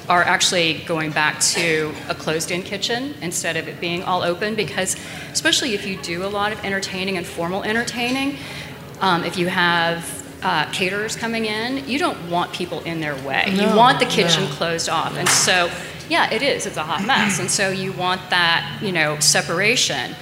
[0.09, 4.97] are actually going back to a closed-in kitchen instead of it being all open because,
[5.33, 8.37] especially if you do a lot of entertaining and formal entertaining,
[9.01, 13.45] um, if you have uh, caterers coming in, you don't want people in their way.
[13.49, 14.51] you want the kitchen no.
[14.51, 15.71] closed off, and so
[16.09, 16.67] yeah, it is.
[16.67, 20.15] It's a hot mess, and so you want that you know separation.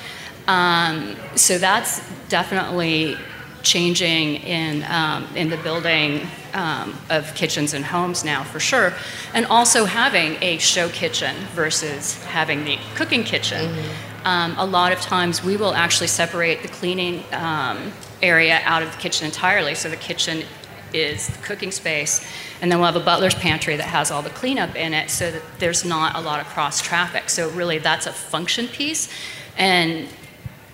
[0.47, 3.17] Um, so that's definitely
[3.63, 8.93] changing in um, in the building um, of kitchens and homes now for sure,
[9.35, 13.75] and also having a show kitchen versus having the cooking kitchen.
[14.25, 18.93] Um, a lot of times we will actually separate the cleaning um, area out of
[18.93, 20.45] the kitchen entirely, so the kitchen
[20.95, 22.25] is the cooking space,
[22.61, 25.31] and then we'll have a butler's pantry that has all the cleanup in it, so
[25.31, 27.31] that there's not a lot of cross traffic.
[27.31, 29.09] So really, that's a function piece,
[29.57, 30.07] and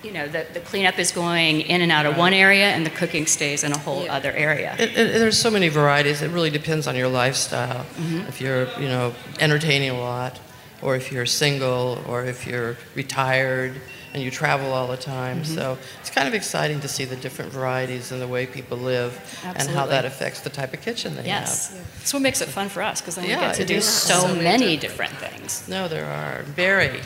[0.03, 2.89] you know the, the cleanup is going in and out of one area, and the
[2.89, 4.75] cooking stays in a whole other area.
[4.79, 6.21] It, it, there's so many varieties.
[6.21, 7.83] It really depends on your lifestyle.
[7.85, 8.27] Mm-hmm.
[8.27, 10.39] If you're, you know, entertaining a lot,
[10.81, 13.73] or if you're single, or if you're retired
[14.13, 15.41] and you travel all the time.
[15.41, 15.55] Mm-hmm.
[15.55, 19.13] So it's kind of exciting to see the different varieties and the way people live
[19.43, 21.97] and how that affects the type of kitchen they Yes, have.
[21.99, 24.27] that's what makes it fun for us because then we get to do so, So
[24.29, 25.67] many many different things.
[25.67, 26.43] No, there are.
[26.55, 27.01] Barry,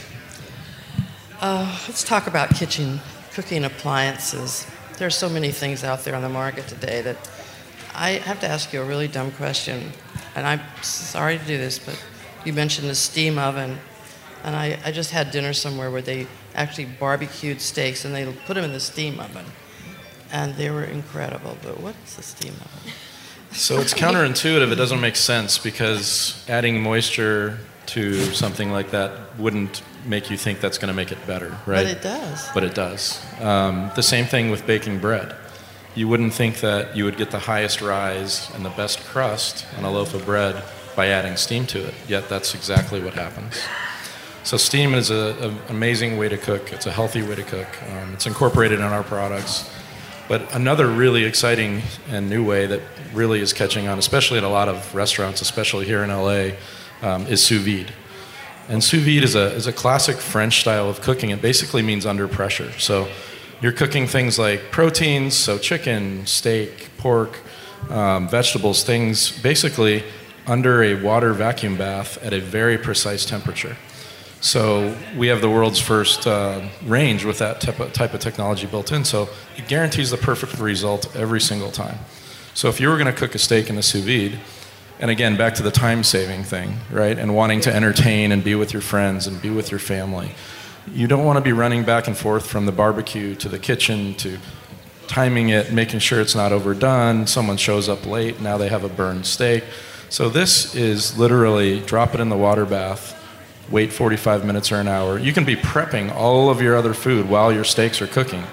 [1.42, 3.00] uh, let's talk about kitchen
[3.34, 4.68] cooking appliances.
[4.98, 7.18] There are so many things out there on the market today that
[7.96, 9.92] I have to ask you a really dumb question.
[10.36, 12.02] And I'm sorry to do this, but
[12.46, 13.78] you mentioned the steam oven.
[14.44, 18.56] And I, I just had dinner somewhere where they actually barbecued steaks and they put
[18.56, 19.46] them in the steam oven.
[20.32, 21.58] And they were incredible.
[21.62, 22.92] But what's the steam oven?
[23.52, 24.72] So it's counterintuitive.
[24.72, 30.60] It doesn't make sense because adding moisture to something like that wouldn't make you think
[30.60, 31.86] that's going to make it better, right?
[31.86, 32.50] But it does.
[32.54, 33.22] But it does.
[33.42, 35.36] Um, the same thing with baking bread.
[35.96, 39.84] You wouldn't think that you would get the highest rise and the best crust on
[39.84, 40.64] a loaf of bread
[40.96, 43.62] by adding steam to it, yet that's exactly what happens.
[44.44, 46.74] So steam is an amazing way to cook.
[46.74, 47.68] It's a healthy way to cook.
[47.84, 49.70] Um, it's incorporated in our products.
[50.28, 52.82] But another really exciting and new way that
[53.14, 56.56] really is catching on, especially at a lot of restaurants, especially here in LA,
[57.04, 57.94] um, is sous vide.
[58.70, 61.30] And sous vide is a, is a classic French style of cooking.
[61.30, 62.72] It basically means under pressure.
[62.80, 63.08] So
[63.62, 67.40] you're cooking things like proteins, so chicken, steak, pork,
[67.90, 70.04] um, vegetables, things basically
[70.48, 73.78] under a water vacuum bath at a very precise temperature.
[74.42, 78.68] So we have the world's first uh, range with that type of, type of technology
[78.68, 79.06] built in.
[79.06, 82.00] So it guarantees the perfect result every single time.
[82.54, 84.40] So if you were going to cook a steak in a sous vide,
[85.04, 87.20] and again, back to the time saving thing, right?
[87.20, 90.32] And wanting to entertain and be with your friends and be with your family.
[90.94, 94.14] You don't want to be running back and forth from the barbecue to the kitchen
[94.20, 94.38] to
[95.08, 97.28] timing it, making sure it's not overdone.
[97.28, 99.66] Someone shows up late, now they have a burned steak.
[100.08, 103.22] So this is literally drop it in the water bath,
[103.70, 105.20] wait 45 minutes or an hour.
[105.20, 108.46] You can be prepping all of your other food while your steaks are cooking.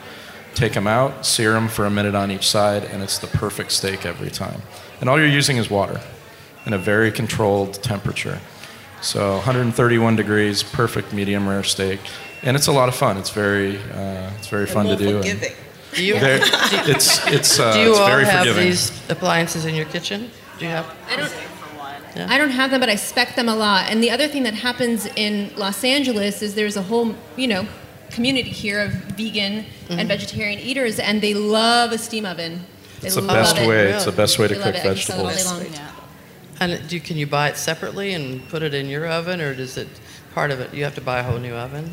[0.54, 3.70] Take them out, sear them for a minute on each side, and it's the perfect
[3.70, 4.62] steak every time.
[5.00, 6.00] And all you're using is water
[6.66, 8.38] in a very controlled temperature.
[9.02, 12.00] So 131 degrees, perfect medium rare steak,
[12.42, 13.16] and it's a lot of fun.
[13.16, 15.18] It's very, uh, it's very fun to do.
[15.22, 15.40] and
[15.94, 16.40] Do you, very-
[16.92, 18.64] it's it's uh, do you it's all very have forgiving.
[18.64, 20.30] these appliances in your kitchen?
[20.58, 20.86] Do you have?
[21.08, 21.32] I don't.
[22.28, 23.88] I don't have them, but I spec them a lot.
[23.88, 27.66] And the other thing that happens in Los Angeles is there's a whole, you know,
[28.10, 29.98] community here of vegan Mm-hmm.
[29.98, 32.64] and vegetarian eaters, and they love a steam oven.
[33.00, 33.66] They It's the love best it.
[33.68, 33.90] way.
[33.92, 34.88] It's the best way to They love cook it.
[34.88, 35.80] I can sell it vegetables.
[36.60, 36.70] Long.
[36.70, 39.76] And do, can you buy it separately and put it in your oven, or does
[39.76, 39.88] it
[40.34, 40.74] part of it?
[40.74, 41.92] You have to buy a whole new oven.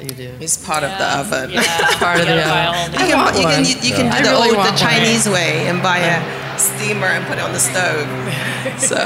[0.00, 0.34] You do.
[0.40, 1.50] It's part of the oven.
[1.54, 2.92] It's part of the oven.
[2.92, 3.64] You can, you can, one.
[3.64, 4.78] you, you can I do the really old, the want one.
[4.78, 8.06] Chinese way and buy a steamer and put it on the stove.
[8.78, 8.96] So,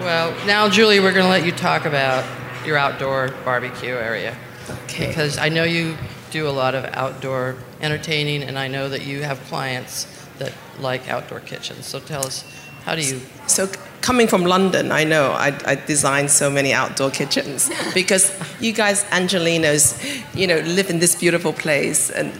[0.00, 2.24] Well, now, Julie, we're going to let you talk about
[2.66, 4.36] your outdoor barbecue area.
[4.84, 5.08] Okay.
[5.08, 5.96] Because I know you
[6.30, 10.04] do a lot of outdoor entertaining, and I know that you have clients
[10.38, 11.86] that like outdoor kitchens.
[11.86, 12.44] So tell us,
[12.84, 13.20] how do you?
[13.46, 13.68] so
[14.00, 19.04] coming from London, I know I, I designed so many outdoor kitchens because you guys,
[19.04, 19.96] Angelenos,
[20.34, 22.32] you know, live in this beautiful place, and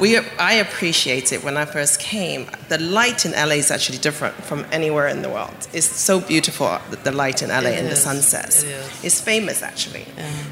[0.00, 2.46] we I appreciate it when I first came.
[2.68, 5.68] The light in LA is actually different from anywhere in the world.
[5.72, 8.62] It's so beautiful, the- light in LA It and the sunsets.
[8.62, 9.04] It is.
[9.04, 10.06] It's famous actually.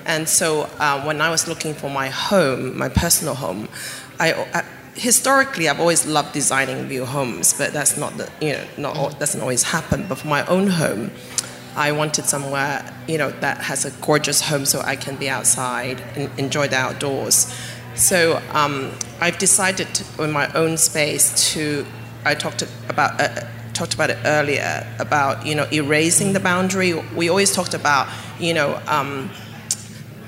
[0.05, 3.69] And so uh, when I was looking for my home, my personal home,
[4.19, 4.65] I, I
[4.97, 9.41] historically I've always loved designing new homes, but that's not the you know not doesn't
[9.41, 10.07] always happen.
[10.09, 11.11] But for my own home,
[11.77, 16.01] I wanted somewhere you know that has a gorgeous home so I can be outside
[16.17, 17.55] and enjoy the outdoors.
[17.95, 21.87] So um, I've decided to, in my own space to
[22.25, 23.21] I talked about.
[23.21, 26.95] Uh, talked about it earlier about you know erasing the boundary.
[27.15, 28.09] We always talked about
[28.41, 29.31] you know um,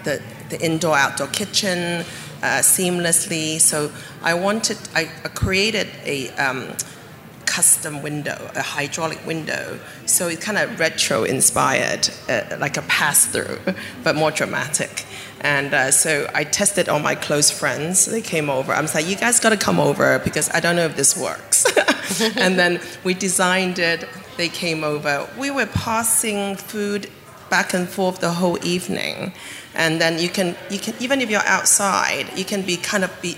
[0.05, 2.05] the, the indoor outdoor kitchen
[2.43, 3.61] uh, seamlessly.
[3.61, 3.91] So
[4.23, 6.75] I wanted, I, created a um,
[7.47, 9.79] custom window, a hydraulic window.
[10.07, 13.59] So it's kind of retro inspired, uh, like a pass through,
[14.05, 15.05] but more dramatic.
[15.41, 18.07] And uh, so I tested on my close friends.
[18.07, 18.73] They came over.
[18.73, 21.17] I was like, you guys got to come over because I don't know if this
[21.17, 21.65] works.
[22.37, 24.05] and then we designed it.
[24.37, 25.29] They came over.
[25.39, 27.11] We were passing food
[27.51, 29.33] back and forth the whole evening.
[29.75, 33.23] And then you can you can even if you're outside you can be kind of
[33.23, 33.37] be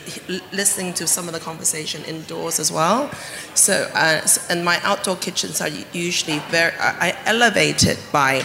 [0.52, 3.10] listening to some of the conversation indoors as well.
[3.54, 8.42] So uh, and my outdoor kitchens are usually very i I elevate it by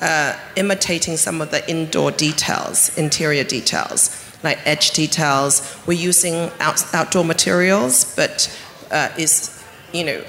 [0.00, 5.76] uh, imitating some of the indoor details interior details like edge details.
[5.86, 8.48] We're using out, outdoor materials but
[8.90, 10.24] uh, is you know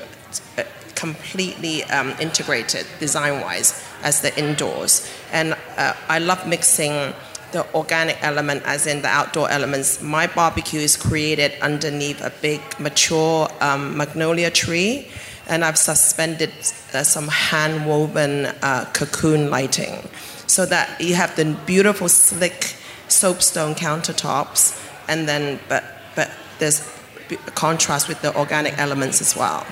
[0.58, 0.64] uh,
[0.96, 5.10] completely um, integrated design-wise as the indoors.
[5.32, 7.14] And uh, I love mixing
[7.52, 10.02] the organic element as in the outdoor elements.
[10.02, 15.08] My barbecue is created underneath a big mature um, magnolia tree,
[15.48, 16.52] and I've suspended
[16.94, 20.08] uh, some hand-woven uh, cocoon lighting,
[20.46, 22.76] so that you have the beautiful slick
[23.08, 25.84] soapstone countertops, and then but
[26.16, 26.88] but there's
[27.56, 29.66] contrast with the organic elements as well.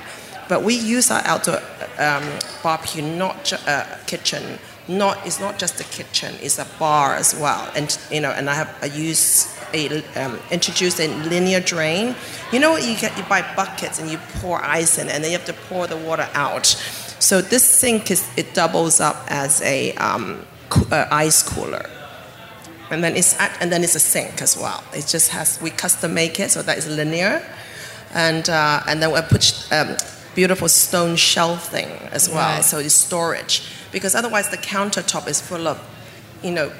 [0.48, 1.60] But we use our outdoor
[1.98, 2.24] um,
[2.62, 4.58] barbecue, not ju- uh, kitchen.
[4.88, 7.70] Not it's not just a kitchen; it's a bar as well.
[7.76, 12.14] And you know, and I have I use a um, introduced a linear drain.
[12.52, 15.36] You know, you get you buy buckets and you pour ice in, and then you
[15.36, 16.66] have to pour the water out.
[17.18, 21.84] So this sink is it doubles up as a um, coo- uh, ice cooler
[22.90, 24.82] and then it's at, and then it's a sink as well.
[24.94, 27.42] It just has we custom make it so that it's linear,
[28.14, 29.96] and uh, and then we put um,
[30.38, 32.64] beautiful stone shelf thing as well, Right.
[32.64, 33.54] so it's storage.
[33.90, 35.76] Because otherwise the countertop is full of,
[36.46, 36.70] you know,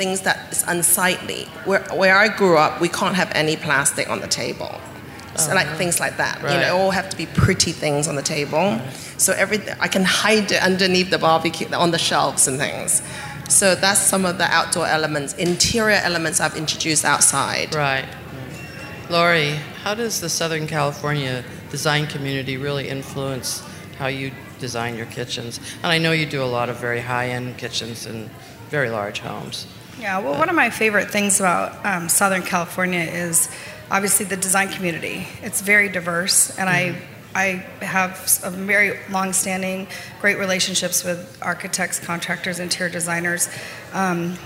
[0.00, 1.42] things that is unsightly.
[1.66, 4.72] Where where I grew up, we can't have any plastic on the table.
[5.36, 5.82] So like uh-huh.
[5.82, 6.36] things like that.
[6.40, 6.60] You Right.
[6.62, 8.66] know, all have to be pretty things on the table.
[9.24, 13.02] So every I can hide it underneath the barbecue on the shelves and things.
[13.58, 17.68] So that's some of the outdoor elements, interior elements I've introduced outside.
[17.74, 18.06] Right.
[19.16, 19.50] Lori,
[19.84, 23.62] how does the Southern California design community really influence
[23.98, 25.60] how you design your kitchens?
[25.82, 28.30] And I know you do a lot of very high-end kitchens in
[28.68, 29.66] very large homes.
[30.00, 33.48] Yeah, well, one of my favorite things about um, Southern California is
[33.90, 35.26] obviously the design community.
[35.42, 36.96] It's very diverse, and I
[37.34, 39.88] I have a very long-standing,
[40.22, 43.50] great relationships with architects, contractors, interior designers,
[43.92, 44.38] um,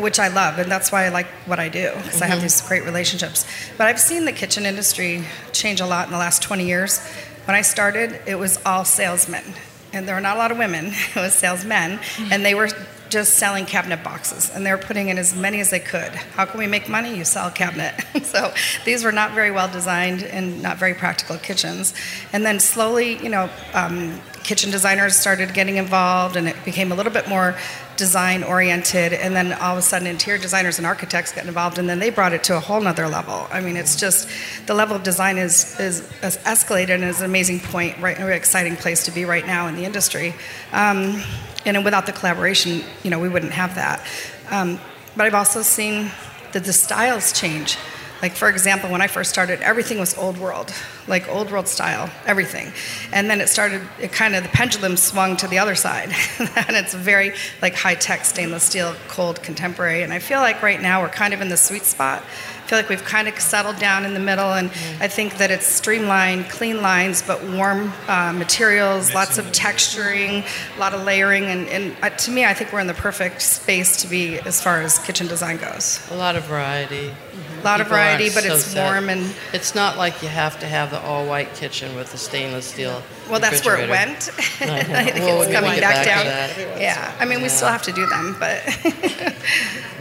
[0.00, 2.60] which I love, and that's why I like what I do because I have these
[2.62, 3.46] great relationships.
[3.78, 7.00] But I've seen the kitchen industry change a lot in the last 20 years.
[7.44, 9.44] When I started, it was all salesmen,
[9.92, 10.92] and there were not a lot of women.
[11.16, 11.98] It was salesmen,
[12.30, 12.68] and they were
[13.12, 16.10] just selling cabinet boxes, and they were putting in as many as they could.
[16.34, 17.14] How can we make money?
[17.14, 17.94] You sell a cabinet.
[18.22, 18.54] so
[18.86, 21.92] these were not very well designed and not very practical kitchens.
[22.32, 26.94] And then slowly, you know, um, kitchen designers started getting involved, and it became a
[26.94, 27.54] little bit more
[27.96, 29.12] design oriented.
[29.12, 32.10] And then all of a sudden, interior designers and architects got involved, and then they
[32.10, 33.46] brought it to a whole nother level.
[33.50, 34.28] I mean, it's just
[34.66, 38.18] the level of design is is, is escalated and is an amazing point, right?
[38.18, 40.34] An exciting place to be right now in the industry.
[40.72, 41.22] Um,
[41.64, 44.04] and without the collaboration, you know, we wouldn't have that.
[44.50, 44.80] Um,
[45.16, 46.10] but I've also seen
[46.52, 47.76] that the styles change.
[48.20, 50.72] Like, for example, when I first started, everything was old world,
[51.08, 52.72] like old world style, everything.
[53.12, 56.10] And then it started, it kind of, the pendulum swung to the other side.
[56.38, 60.02] and it's very like high tech stainless steel, cold, contemporary.
[60.02, 62.22] And I feel like right now we're kind of in the sweet spot.
[62.22, 64.52] I feel like we've kind of settled down in the middle.
[64.52, 64.68] And
[65.00, 70.46] I think that it's streamlined, clean lines, but warm uh, materials, lots of texturing,
[70.76, 71.44] a lot of layering.
[71.44, 74.62] And, and uh, to me, I think we're in the perfect space to be as
[74.62, 76.08] far as kitchen design goes.
[76.10, 77.08] A lot of variety.
[77.08, 78.90] A lot of People aren't variety, but so it's set.
[78.90, 82.66] warm and It's not like you have to have the all-white kitchen with the stainless
[82.66, 83.02] steel.
[83.28, 84.28] well, that's where it went.
[84.60, 86.80] I think Well, it's we coming back, back down.
[86.80, 88.62] Yeah, I mean, we still have to do them, but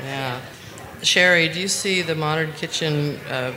[0.03, 0.39] Yeah.
[1.01, 3.53] Sherry, do you see the modern kitchen uh,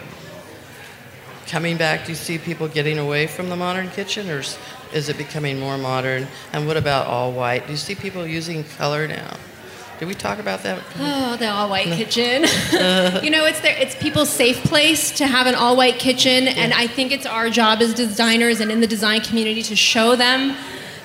[1.47, 2.05] coming back?
[2.07, 4.57] Do you see people getting away from the modern kitchen, or is-
[4.95, 6.26] is it becoming more modern?
[6.53, 7.66] And what about all white?
[7.66, 9.37] Do you see people using color now?
[10.05, 10.82] Did we talk about that?
[10.98, 12.42] Oh, the all-white kitchen.
[13.24, 16.86] you know, it's their, it's people's safe place to have an all-white kitchen, and I
[16.86, 20.55] think it's our job as designers and in the design community to show them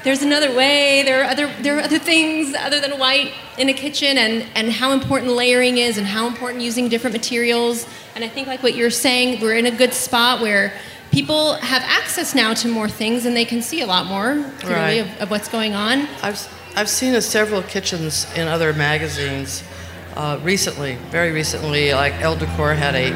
[0.04, 1.04] there's another way.
[1.04, 4.70] There are other there are other things other than white in a kitchen, and and
[4.70, 7.88] how important layering is, and how important using different materials.
[8.16, 10.74] And I think like what you're saying, we're in a good spot where.
[11.12, 14.76] People have access now to more things and they can see a lot more clearly
[14.76, 14.92] Right.
[15.02, 16.08] of, of what's going on.
[16.22, 16.38] I've,
[16.76, 19.64] I've seen several kitchens in other magazines
[20.16, 21.94] uh, recently, very recently.
[21.94, 23.12] Like Elle Decor had a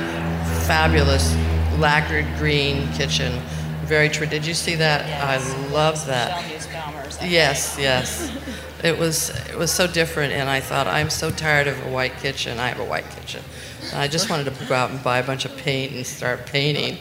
[0.66, 1.34] fabulous
[1.78, 3.42] lacquered green kitchen.
[3.86, 4.26] Very true.
[4.26, 5.06] Did you see that?
[5.24, 5.38] I
[5.72, 6.44] love that.
[7.24, 8.32] Yes, yes.
[8.84, 12.18] It was it was so different, and I thought I'm so tired of a white
[12.18, 12.60] kitchen.
[12.60, 13.42] I have a white kitchen.
[13.94, 16.98] I just wanted to go out and buy a bunch of paint and start painting.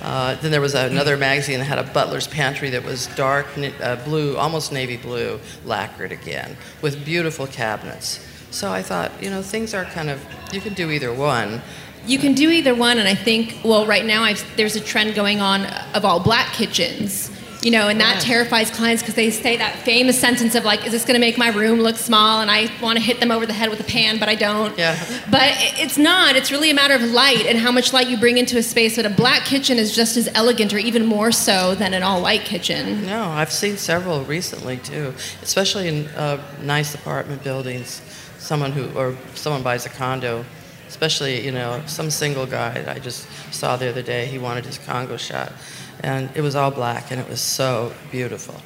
[0.00, 3.46] Uh, then there was another magazine that had a butler's pantry that was dark
[3.80, 8.24] uh, blue, almost navy blue, lacquered again, with beautiful cabinets.
[8.50, 11.62] So I thought, you know, things are kind of you can do either one.
[12.06, 15.14] You can do either one, and I think, well, right now I've, there's a trend
[15.14, 17.30] going on of all black kitchens.
[17.68, 18.20] You know, and that Yeah.
[18.32, 21.36] terrifies clients because they say that famous sentence of like, "Is this going to make
[21.36, 23.84] my room look small?" And I want to hit them over the head with a
[23.84, 24.72] pan, but I don't.
[24.78, 24.96] Yeah.
[25.30, 26.34] But it's not.
[26.34, 28.96] It's really a matter of light and how much light you bring into a space.
[28.96, 32.46] But a black kitchen is just as elegant, or even more so, than an all-white
[32.46, 33.04] kitchen.
[33.04, 35.12] No, I've seen several recently too,
[35.42, 38.00] especially in uh, nice apartment buildings.
[38.38, 40.46] Someone who or someone buys a condo,
[40.88, 44.24] especially you know some single guy that I just saw the other day.
[44.24, 45.52] He wanted his Congo shot,
[46.00, 48.60] and it was all black, and it was so beautiful,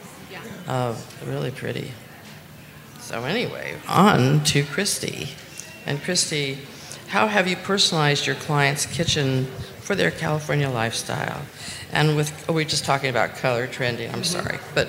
[0.67, 0.95] uh,
[1.27, 1.93] really pretty.
[3.01, 5.29] So anyway, on to Christy,
[5.87, 6.59] and Christy,
[7.09, 9.47] how have you personalized your client's kitchen
[9.81, 11.43] for their California lifestyle?
[11.93, 14.11] And with oh, we're just talking about color trending.
[14.13, 14.89] I'm sorry, but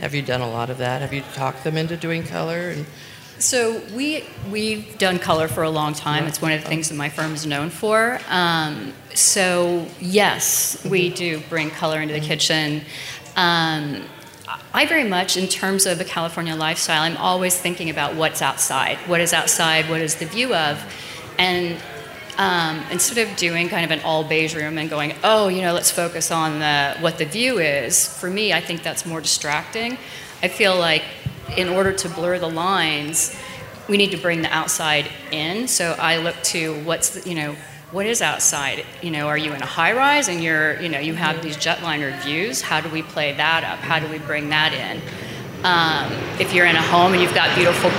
[0.00, 1.00] have you done a lot of that?
[1.00, 2.68] Have you talked them into doing color?
[2.68, 2.84] And
[3.38, 6.24] So we we've done color for a long time.
[6.24, 8.20] It's one of the things that my firm is known for.
[8.28, 12.82] Um, so yes, we do bring color into the kitchen.
[13.36, 14.02] Um,
[14.72, 18.98] I very much, in terms of the California lifestyle, I'm always thinking about what's outside.
[19.08, 19.88] What is outside?
[19.88, 20.82] What is the view of?
[21.38, 21.80] And
[22.38, 25.72] um, instead of doing kind of an all beige room and going, oh, you know,
[25.72, 29.96] let's focus on the, what the view is, for me, I think that's more distracting.
[30.42, 31.04] I feel like
[31.56, 33.36] in order to blur the lines,
[33.88, 35.68] we need to bring the outside in.
[35.68, 37.56] So I look to what's the, you know,
[37.92, 38.84] what is outside?
[39.02, 41.56] You know, are you in a high rise and you're, you know, you have these
[41.56, 42.60] jetliner views?
[42.60, 43.78] How do we play that up?
[43.78, 45.00] How do we bring that in?
[45.64, 47.90] Um, if you're in a home and you've got beautiful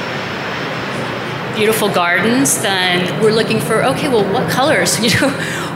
[1.55, 4.99] beautiful gardens, then we're looking for okay, well, what colors?
[5.05, 5.29] You know,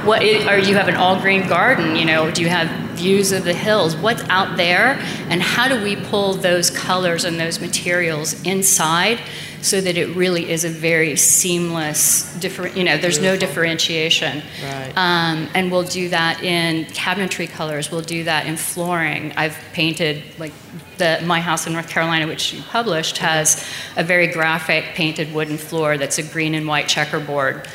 [0.05, 1.95] what are you have an all green garden?
[1.95, 3.95] You know, do you have views of the hills?
[3.95, 9.19] What's out there, and how do we pull those colors and those materials inside?
[9.61, 12.77] So that it really is a very seamless, different.
[12.77, 14.41] You know, there's no differentiation.
[14.63, 14.93] Right.
[14.95, 17.91] Um, and we'll do that in cabinetry colors.
[17.91, 19.33] We'll do that in flooring.
[19.35, 20.53] I've painted like
[20.97, 25.57] the my house in North Carolina, which you published, has a very graphic painted wooden
[25.57, 27.67] floor that's a green and white checkerboard.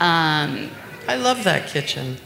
[0.00, 0.70] Um,
[1.06, 2.16] I love that kitchen.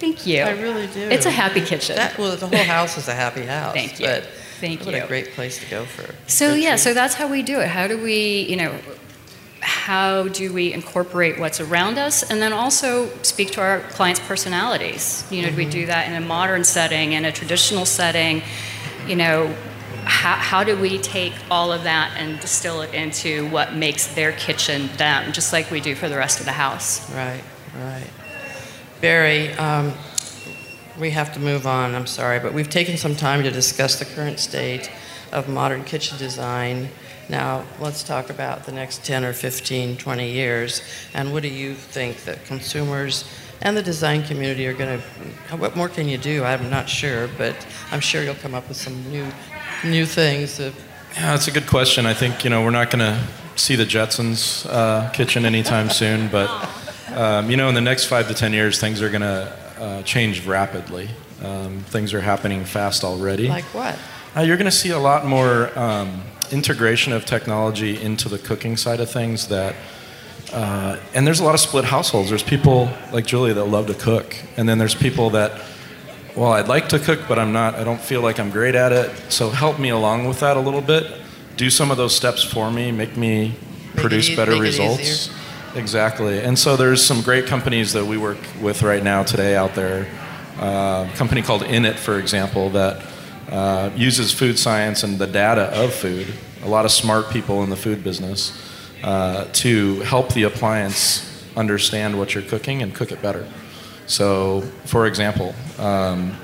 [0.00, 0.42] Thank you.
[0.42, 1.00] I really do.
[1.00, 1.96] It's a happy kitchen.
[1.96, 3.74] That, well, the whole house is a happy house.
[3.74, 4.06] Thank you.
[4.06, 4.24] But
[4.60, 5.02] Thank what you.
[5.02, 6.14] a great place to go for.
[6.26, 7.68] So yeah, so that's how we do it.
[7.68, 8.78] How do we, you know,
[9.60, 15.26] how do we incorporate what's around us, and then also speak to our clients' personalities?
[15.30, 15.72] You know, do we mm-hmm.
[15.72, 18.42] do that in a modern setting, in a traditional setting?
[19.06, 19.56] You know,
[20.04, 24.32] how, how do we take all of that and distill it into what makes their
[24.32, 27.10] kitchen them, just like we do for the rest of the house?
[27.14, 27.42] Right,
[27.76, 28.06] right.
[29.00, 29.94] Barry, um,
[30.98, 34.04] we have to move on, I'm sorry, but we've taken some time to discuss the
[34.04, 34.90] current state
[35.32, 36.90] of modern kitchen design.
[37.30, 40.82] Now, let's talk about the next 10 or 15, 20 years,
[41.14, 43.24] and what do you think that consumers
[43.62, 46.44] and the design community are going to, what more can you do?
[46.44, 47.56] I'm not sure, but
[47.92, 49.26] I'm sure you'll come up with some new,
[49.82, 50.58] new things.
[50.58, 50.74] That,
[51.14, 52.04] Yeah, that's a good question.
[52.04, 53.18] I think you know we're not going to
[53.56, 56.48] see the Jetsons uh, kitchen anytime soon, but
[57.14, 60.02] um, you know in the next five to ten years things are going to uh,
[60.02, 61.08] change rapidly.
[61.42, 63.48] Um, things are happening fast already.
[63.48, 63.98] like what?
[64.36, 68.76] Uh, you're going to see a lot more um, integration of technology into the cooking
[68.76, 69.74] side of things that
[70.52, 73.94] uh, and there's a lot of split households there's people like julia that love to
[73.94, 75.52] cook and then there's people that
[76.36, 78.90] well i'd like to cook but i'm not i don't feel like i'm great at
[78.90, 81.06] it so help me along with that a little bit
[81.56, 83.54] do some of those steps for me make me
[83.94, 85.30] it produce ea- better make results.
[85.74, 86.40] Exactly.
[86.40, 90.08] And so there's some great companies that we work with right now today out there.
[90.58, 93.02] Uh, a company called Innit for example that
[93.50, 96.26] uh, uses food science and the data of food
[96.62, 98.52] a lot of smart people in the food business
[99.02, 103.46] uh, to help the appliance understand what you're cooking and cook it better.
[104.06, 106.36] So for example um,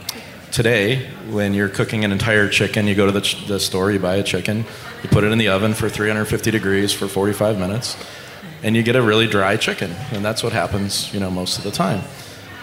[0.53, 3.99] today when you're cooking an entire chicken you go to the, ch- the store you
[3.99, 4.64] buy a chicken
[5.03, 7.97] you put it in the oven for 350 degrees for 45 minutes
[8.66, 11.64] and you get a really dry chicken and that's what happens you know most of
[11.64, 12.02] the time.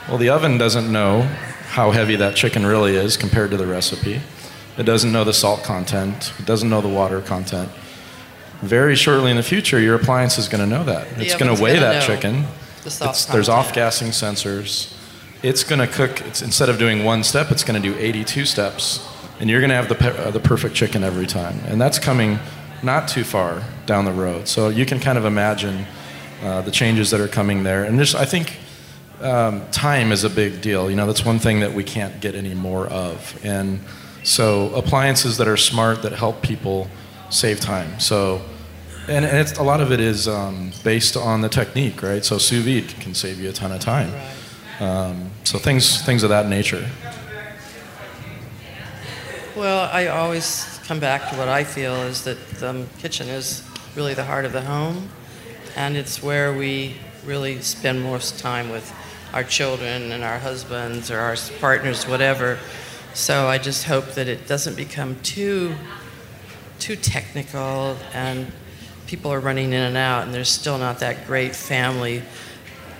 [0.10, 1.22] Well the oven doesn't know
[1.70, 4.20] how heavy that chicken really is compared to the recipe.
[4.78, 6.34] It doesn't know the salt content.
[6.38, 7.70] It doesn't know the water content.
[8.62, 11.16] Very shortly in the future your appliance is going to know that.
[11.16, 12.46] The it's going to weigh that chicken.
[12.84, 14.94] the there's off-gassing sensors.
[15.42, 18.44] It's going to cook it's, instead of doing one step it's going to do 82
[18.44, 19.08] steps
[19.40, 21.60] and you're going to have the, pe- uh, the perfect chicken every time.
[21.66, 22.40] And that's coming
[22.82, 24.48] not too far down the road.
[24.48, 25.86] So you can kind of imagine
[26.42, 27.84] uh, the changes that are coming there.
[27.84, 28.58] And just i think
[29.22, 30.90] um, time is a big deal.
[30.90, 33.40] You know that's one thing that we can't get any more of.
[33.44, 33.80] And
[34.24, 36.90] so appliances that are smart that help people
[37.30, 38.00] save time.
[38.00, 38.42] So
[39.08, 42.24] and, and it's, a lot of it is um, based on the technique right?
[42.24, 44.12] So sous vide can save you a ton of time.
[44.80, 46.90] Um, so things things of that nature.
[49.56, 53.64] Well, I always come back to what I feel is that the kitchen is
[53.96, 55.10] really the heart of the home,
[55.76, 58.94] and it's where we really spend most time with
[59.34, 62.60] our children and our husbands or our partners, whatever.
[63.14, 65.76] So I just hope that it doesn't become too
[66.80, 68.52] too technical and
[69.08, 72.22] people are running in and out, and there's still not that great family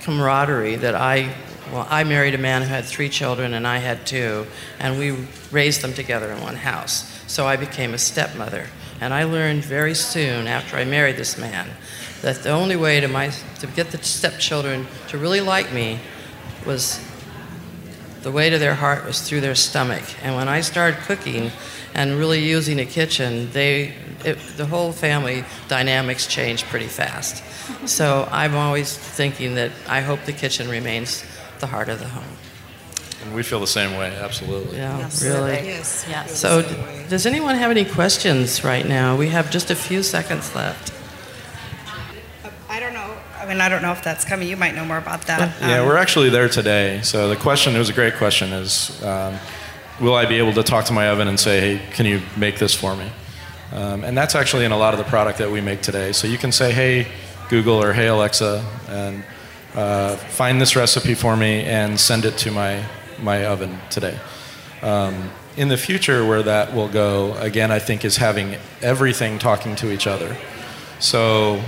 [0.02, 1.34] camaraderie that I
[1.72, 4.46] well, I married a man who had three children and I had two,
[4.80, 7.10] and we raised them together in one house.
[7.26, 8.68] So I became a stepmother.
[9.04, 11.70] And I learned very soon after I married this man
[12.22, 16.00] that the only way to, my, to get the stepchildren to really like me
[16.66, 17.06] was
[18.22, 20.04] the way to their heart was through their stomach.
[20.24, 21.52] And when I started cooking
[21.94, 23.94] and really using a kitchen, they,
[24.24, 27.44] it, the whole family dynamics changed pretty fast.
[27.86, 31.26] So I'm always thinking that I hope the kitchen remains
[31.60, 32.38] the heart of the home.
[33.24, 35.54] And we feel the same way absolutely Yeah, really.
[35.66, 36.06] Yes.
[36.10, 36.38] Yes.
[36.40, 36.76] So, d-
[37.10, 39.16] does anyone have any questions right now?
[39.16, 40.92] We have just a few seconds left.
[42.70, 43.16] I don't know.
[43.40, 44.48] I mean, I don't know if that's coming.
[44.48, 45.54] You might know more about that.
[45.62, 47.02] Yeah, Um, we're actually there today.
[47.04, 49.38] So the question, it was a great question, is um,
[50.00, 52.58] will I be able to talk to my oven and say, hey, can you make
[52.58, 53.10] this for me?
[53.72, 56.12] Um, and that's actually in a lot of the product that we make today.
[56.14, 57.08] So you can say, hey,
[57.50, 59.24] Google or hey, Alexa, and
[59.76, 62.84] uh, find this recipe for me and send it to my,
[63.24, 64.20] my oven today.
[64.82, 69.76] Um, in the future, where that will go, again, I think is having everything talking
[69.78, 70.36] to each other.
[71.00, 71.62] So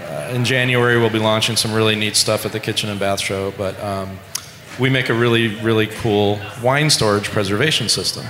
[0.00, 3.20] uh, in January, we'll be launching some really neat stuff at the Kitchen and Bath
[3.20, 4.18] Show, but um,
[4.78, 8.26] we make a really, really cool wine storage preservation system.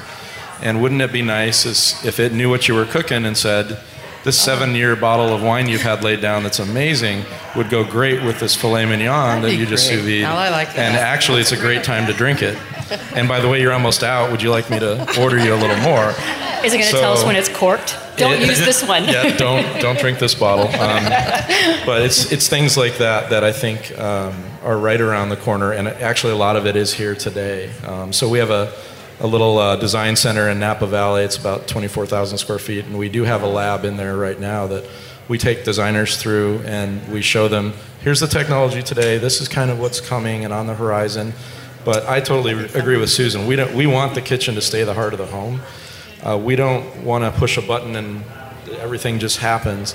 [0.62, 3.78] And wouldn't it be nice if it knew what you were cooking and said,
[4.24, 7.24] this seven year bottle of wine you've had laid down that's amazing
[7.56, 9.98] would go great with this filet mignon That'd that you just great.
[9.98, 10.22] sous vide.
[10.22, 10.78] Now I like that.
[10.78, 12.58] And actually, it's a great time to drink it.
[13.14, 14.30] And by the way, you're almost out.
[14.30, 16.10] Would you like me to order you a little more?
[16.64, 17.96] Is it going to So- tell us when it's corked?
[18.16, 18.46] Don't Yeah.
[18.46, 19.04] use this one.
[19.04, 20.68] yeah, don't don't drink this bottle.
[20.80, 21.04] Um,
[21.86, 25.72] but it's it's things like that that I think um, are right around the corner,
[25.72, 27.70] and actually a lot of it is here today.
[27.86, 28.72] Um, so we have a
[29.20, 31.24] a little uh, design center in Napa Valley.
[31.24, 34.66] It's about 24,000 square feet, and we do have a lab in there right now
[34.66, 34.84] that
[35.28, 39.16] we take designers through and we show them here's the technology today.
[39.16, 41.32] This is kind of what's coming and on the horizon.
[41.84, 43.46] But I totally agree with Susan.
[43.46, 45.60] We don't we want the kitchen to stay the heart of the home.
[46.22, 48.24] Uh, we don't want to push a button and
[48.78, 49.94] everything just happens.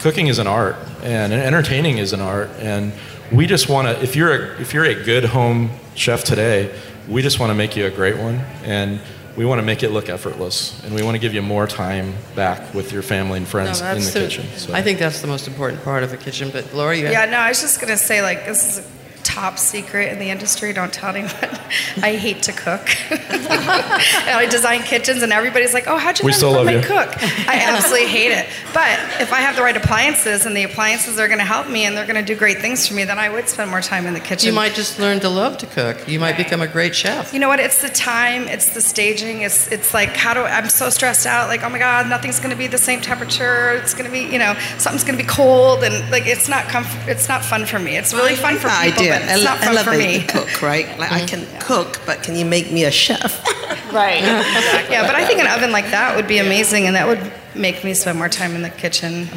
[0.00, 2.94] Cooking is an art, and entertaining is an art, and
[3.30, 4.02] we just want to.
[4.02, 6.74] If you're a if you're a good home chef today,
[7.08, 9.00] we just want to make you a great one, and
[9.36, 12.14] we want to make it look effortless, and we want to give you more time
[12.34, 14.46] back with your family and No, friends in the the- kitchen.
[14.56, 14.74] So.
[14.74, 16.50] I think that's the most important part of the kitchen.
[16.50, 18.88] But Laura, you Yeah, no, I was just gonna say like this is a
[19.22, 20.72] top secret in the industry.
[20.72, 21.32] Don't tell anyone.
[22.02, 22.80] I hate to cook.
[23.10, 26.72] and I design kitchens, and everybody's like, "Oh, how'd you We learn still love my
[26.76, 26.80] you.
[26.82, 27.08] cook?"
[27.48, 28.46] I absolutely hate it.
[28.72, 31.96] But if I have the right appliances, and the appliances are gonna help me, and
[31.96, 34.20] they're gonna do great things for me, then I would spend more time in the
[34.20, 34.46] kitchen.
[34.48, 36.08] you might just learn to love to cook.
[36.08, 37.32] You might become a great chef.
[37.32, 37.60] You know what?
[37.60, 38.48] It's the time.
[38.48, 39.42] It's the staging.
[39.42, 41.48] It's it's like how do I'm so stressed out.
[41.48, 43.72] Like oh my god, nothing's going to be the same temperature.
[43.74, 46.64] It's going to be you know something's going to be cold and like it's not
[46.66, 47.96] comf- It's not fun for me.
[47.96, 49.26] It's really fun for the people, idea.
[49.26, 50.26] but it's not fun for Elevate me.
[50.26, 50.98] cook, right?
[50.98, 53.44] Like I can cook, but can you make me a chef?
[53.92, 54.20] Right.
[54.22, 57.82] yeah, but I think an oven like that would be amazing, and that would make
[57.82, 59.28] me spend more time in the kitchen.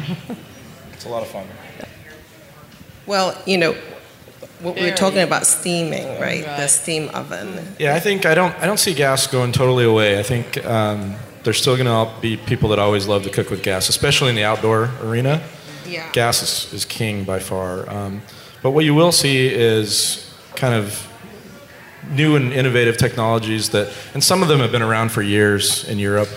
[0.92, 1.44] it's a lot of fun.
[3.06, 3.74] Well, you know,
[4.60, 6.44] what we were talking about steaming, right?
[6.44, 7.74] The steam oven.
[7.80, 10.18] Yeah, I think I don't I don't see gas going totally away.
[10.18, 13.62] I think um, there's still going to be people that always love to cook with
[13.62, 15.42] gas, especially in the outdoor arena.
[15.86, 16.10] Yeah.
[16.12, 17.88] Gas is, is king by far.
[17.90, 18.22] Um,
[18.64, 21.06] but what you will see is kind of
[22.12, 25.98] new and innovative technologies that, and some of them have been around for years in
[25.98, 26.30] Europe.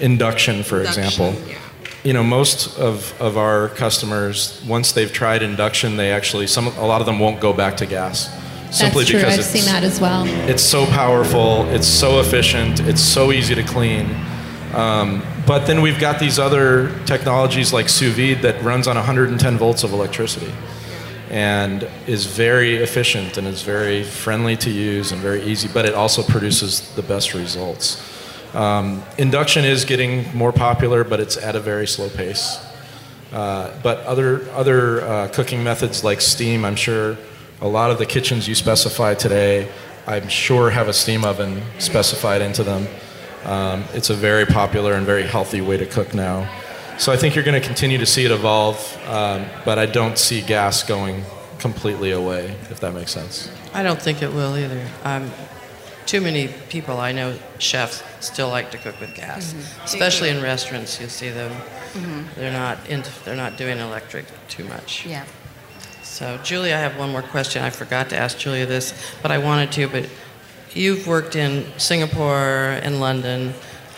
[0.00, 1.28] Induction, for example.
[1.28, 1.60] Induction, yeah.
[2.02, 6.86] You know, most of, of our customers, once they've tried induction, they actually, some, a
[6.86, 8.24] lot of them won't go back to gas.
[8.76, 9.20] Simply That's true.
[9.20, 10.26] because I've seen that as well.
[10.26, 14.12] it's so powerful, it's so efficient, it's so easy to clean.
[14.74, 19.56] Um, but then we've got these other technologies like sous vide that runs on 110
[19.56, 20.52] volts of electricity
[21.34, 25.92] and is very efficient and is very friendly to use and very easy, but it
[25.92, 28.00] also produces the best results.
[28.54, 32.64] Um, induction is getting more popular, but it's at a very slow pace.
[33.32, 37.16] Uh, but other other uh, cooking methods like steam, I'm sure
[37.60, 39.68] a lot of the kitchens you specify today,
[40.06, 42.86] I'm sure have a steam oven specified into them.
[43.44, 46.48] Um, it's a very popular and very healthy way to cook now.
[46.98, 48.78] So I think you're going to continue to see it evolve,
[49.08, 51.24] um, but I don't see gas going
[51.58, 53.50] completely away, if that makes sense.
[53.72, 54.86] I don't think it will either.
[55.02, 55.30] Um,
[56.06, 61.00] too many people I know, chefs, still like to cook with gas, especially in restaurants.
[61.00, 61.52] You see them;
[62.36, 65.06] they're not into, they're not doing electric too much.
[65.06, 65.24] Yeah.
[66.02, 67.62] So, Julie, I have one more question.
[67.62, 69.88] I forgot to ask Julia this, but I wanted to.
[69.88, 70.08] But
[70.74, 73.54] you've worked in Singapore and London.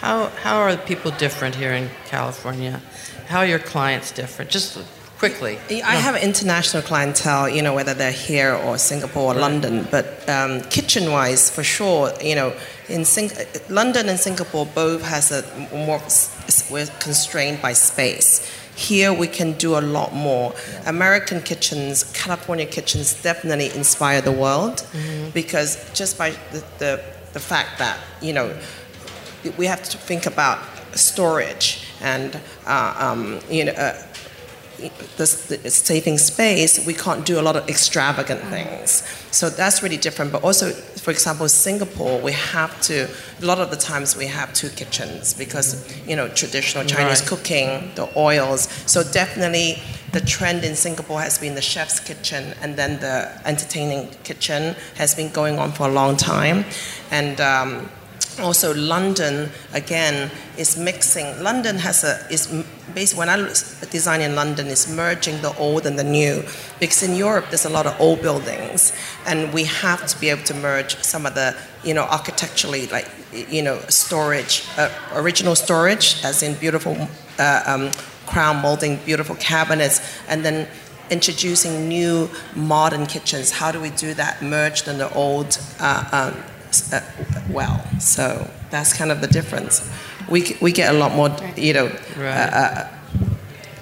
[0.06, 2.80] How how are people different here in California?
[3.26, 4.52] How are your clients different?
[4.52, 4.78] Just
[5.18, 5.58] quickly.
[5.82, 9.88] I have an international clientele, you know, whether they're here or Singapore or London.
[9.90, 12.54] But um, kitchen-wise, for sure, you know,
[12.88, 13.32] in Sing-
[13.68, 15.42] London and Singapore both has a
[15.74, 16.00] more
[16.70, 18.48] we're constrained by space.
[18.76, 20.54] Here we can do a lot more.
[20.86, 24.86] American kitchens, California kitchens definitely inspire the world
[25.34, 27.02] because just by the, the,
[27.32, 28.54] the fact that, you know,
[29.50, 30.58] we have to think about
[30.94, 34.02] storage and, uh, um, you know, uh,
[35.16, 35.32] this,
[35.74, 39.02] saving space, we can't do a lot of extravagant things.
[39.30, 40.32] So that's really different.
[40.32, 43.08] But also, for example, Singapore, we have to,
[43.40, 47.28] a lot of the times we have two kitchens because, you know, traditional Chinese Right.
[47.28, 48.68] cooking, the oils.
[48.86, 49.82] So definitely
[50.12, 55.14] the trend in Singapore has been the chef's kitchen and then the entertaining kitchen has
[55.14, 56.64] been going on for a long time.
[57.10, 57.88] And, um,
[58.40, 61.42] also London again is mixing.
[61.42, 62.46] London has a is
[62.94, 63.36] basically when I
[63.90, 66.44] design in London is merging the old and the new.
[66.80, 68.92] Because in Europe there's a lot of old buildings
[69.26, 73.08] and we have to be able to merge some of the you know architecturally like
[73.32, 76.96] you know storage uh, original storage as in beautiful
[77.38, 77.90] uh, um,
[78.26, 80.68] crown molding beautiful cabinets and then
[81.10, 83.50] introducing new modern kitchens.
[83.52, 84.42] How do we do that?
[84.42, 86.42] Merged in the old uh, um,
[87.50, 87.84] well.
[88.00, 89.88] So that's kind of the difference.
[90.28, 91.86] We, we get a lot more, you know,
[92.16, 92.26] right.
[92.26, 92.88] uh, uh,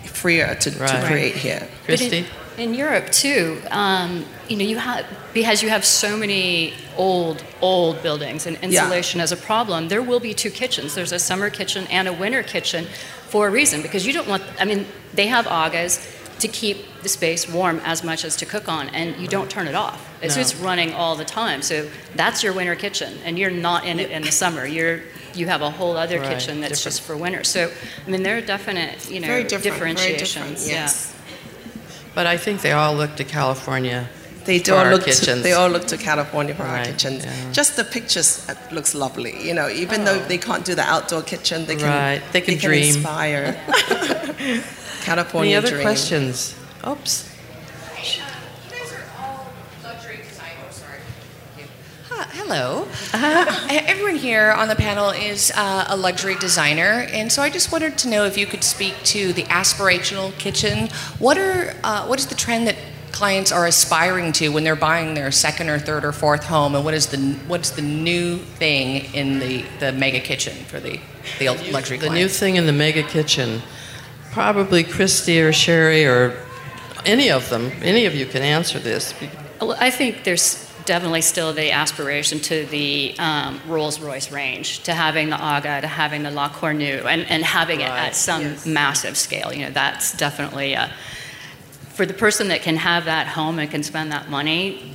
[0.04, 0.88] freer to, right.
[0.88, 1.68] to, create here.
[1.84, 2.18] Christy?
[2.18, 2.26] In,
[2.70, 8.00] in Europe too, um, you know, you have because you have so many old, old
[8.02, 9.24] buildings and insulation yeah.
[9.24, 9.88] as a problem.
[9.88, 10.94] There will be two kitchens.
[10.94, 12.86] There's a summer kitchen and a winter kitchen
[13.28, 14.44] for a reason because you don't want.
[14.60, 16.06] I mean, they have Agas
[16.38, 19.66] to keep the space warm as much as to cook on, and you don't turn
[19.66, 20.08] it off.
[20.24, 20.42] It's no.
[20.42, 21.62] just running all the time.
[21.62, 24.66] So that's your winter kitchen, and you're not in it in the summer.
[24.66, 25.00] You're
[25.34, 26.28] you have a whole other right.
[26.28, 26.96] kitchen that's different.
[26.96, 27.44] just for winter.
[27.44, 27.70] So
[28.06, 30.34] I mean, there are definite you know very different, differentiations.
[30.34, 31.10] Very different, yes.
[31.10, 32.10] Yeah.
[32.14, 34.08] But I think they all look to California.
[34.44, 36.80] They do all look to, they all look to California for right.
[36.80, 37.24] our kitchens.
[37.24, 37.52] Yeah.
[37.52, 39.42] Just the pictures uh, looks lovely.
[39.42, 40.04] You know, even oh.
[40.04, 42.22] though they can't do the outdoor kitchen, they can right.
[42.32, 42.94] they can, they dream.
[42.94, 43.52] Can inspire.
[45.02, 45.82] California Any other dream.
[45.82, 46.54] questions?
[46.86, 47.33] Oops.
[52.46, 52.86] Hello.
[53.14, 57.72] Uh, everyone here on the panel is uh, a luxury designer, and so I just
[57.72, 60.88] wanted to know if you could speak to the aspirational kitchen.
[61.18, 62.76] What are uh, what is the trend that
[63.12, 66.84] clients are aspiring to when they're buying their second or third or fourth home, and
[66.84, 71.00] what is the what's the new thing in the, the mega kitchen for the
[71.38, 71.96] the luxury?
[71.96, 73.62] The new thing in the mega kitchen
[74.32, 76.36] probably Christy or Sherry or
[77.06, 79.14] any of them, any of you can answer this.
[79.60, 84.94] Well, I think there's definitely still the aspiration to the um, Rolls Royce range, to
[84.94, 87.86] having the Aga, to having the La Cornue, and, and having right.
[87.86, 88.66] it at some yes.
[88.66, 89.52] massive scale.
[89.52, 90.92] You know, that's definitely a,
[91.92, 94.94] for the person that can have that home and can spend that money.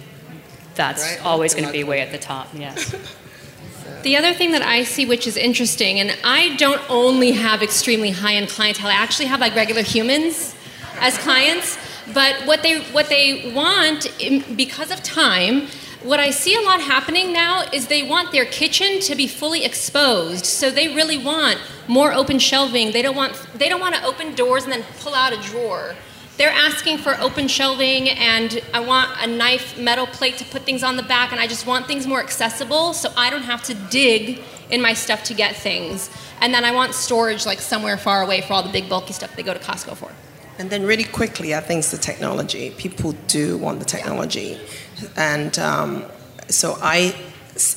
[0.76, 1.26] That's right.
[1.26, 2.48] always going to be way at the top.
[2.54, 2.96] Yes.
[4.04, 8.12] The other thing that I see, which is interesting, and I don't only have extremely
[8.12, 8.88] high-end clientele.
[8.88, 10.56] I actually have like regular humans
[11.02, 11.78] as clients.
[12.14, 14.08] But what they what they want,
[14.56, 15.68] because of time,
[16.04, 19.66] what I see a lot happening now is they want their kitchen to be fully
[19.66, 20.46] exposed.
[20.46, 21.58] So they really want
[21.88, 22.92] more open shelving.
[22.92, 25.96] They don't want they don't want to open doors and then pull out a drawer.
[26.38, 30.84] They're asking for open shelving, and I want a knife metal plate to put things
[30.84, 33.74] on the back, and I just want things more accessible so I don't have to
[33.74, 34.40] dig
[34.70, 36.10] in my stuff to get things.
[36.40, 39.36] And then I want storage like somewhere far away for all the big bulky stuff
[39.36, 40.12] they go to Costco for.
[40.60, 42.72] And then, really quickly, I think it's the technology.
[42.72, 44.60] People do want the technology.
[45.16, 46.04] And um,
[46.50, 47.16] so I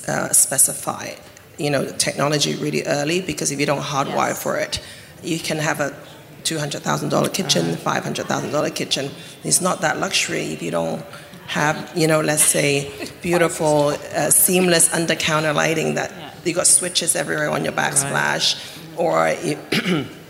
[0.08, 1.14] uh, specify,
[1.58, 4.42] you know, technology really early because if you don't hardwire yes.
[4.42, 4.82] for it,
[5.22, 5.94] you can have a
[6.42, 9.10] $200,000 kitchen, $500,000 kitchen.
[9.44, 11.04] It's not that luxury if you don't
[11.46, 12.90] have, you know, let's say
[13.22, 16.12] beautiful, uh, seamless under counter lighting that
[16.44, 18.56] you got switches everywhere on your backsplash,
[18.98, 19.56] right.
[19.94, 20.06] or,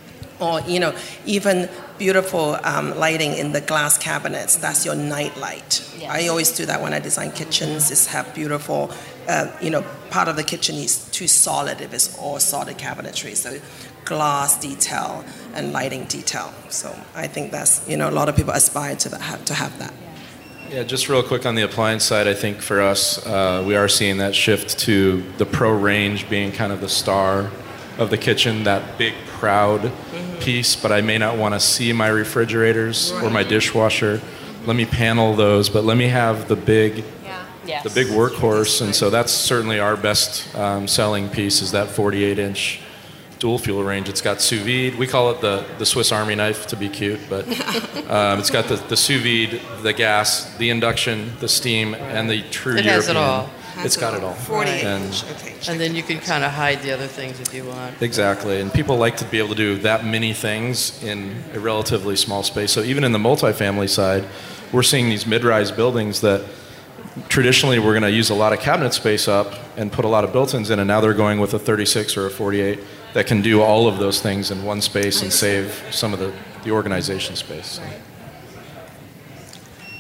[0.43, 1.69] or, you know, even
[1.99, 4.57] beautiful um, lighting in the glass cabinets.
[4.57, 5.73] That's your night light.
[5.99, 6.11] Yes.
[6.11, 7.91] I always do that when I design kitchens.
[7.91, 8.91] Is have beautiful,
[9.29, 13.37] uh, you know, part of the kitchen is too solid if it's all solid cabinetry.
[13.37, 13.59] So
[14.05, 15.25] glass detail
[15.55, 16.53] and lighting detail.
[16.69, 19.55] So I think that's you know a lot of people aspire to that, have to
[19.55, 19.95] have that.
[20.71, 23.89] Yeah, just real quick on the appliance side, I think for us, uh, we are
[23.89, 27.51] seeing that shift to the pro range being kind of the star
[27.99, 29.93] of the kitchen, that big, proud.
[30.43, 33.25] Piece, but I may not want to see my refrigerators right.
[33.25, 34.21] or my dishwasher.
[34.67, 37.45] Let me panel those, but let me have the big, yeah.
[37.67, 37.83] yes.
[37.83, 42.39] the big workhorse, and so that's certainly our best um, selling piece is that 48
[42.39, 42.81] inch
[43.39, 44.09] dual fuel range.
[44.09, 44.97] It's got sous vide.
[44.97, 47.45] We call it the, the Swiss Army knife to be cute, but
[48.09, 52.43] um, it's got the, the sous vide, the gas, the induction, the steam, and the
[52.51, 52.95] true it European.
[52.95, 53.51] Has it all.
[53.79, 54.35] It's got it all.
[54.35, 55.55] 40 and, okay.
[55.69, 58.01] and then you can kind of hide the other things if you want.
[58.03, 58.61] Exactly.
[58.61, 62.43] And people like to be able to do that many things in a relatively small
[62.43, 62.73] space.
[62.73, 64.25] So even in the multifamily side,
[64.73, 66.45] we're seeing these mid-rise buildings that
[67.29, 70.25] traditionally we're going to use a lot of cabinet space up and put a lot
[70.25, 72.79] of built-ins in and now they're going with a 36 or a 48
[73.13, 76.33] that can do all of those things in one space and save some of the,
[76.65, 77.81] the organization space.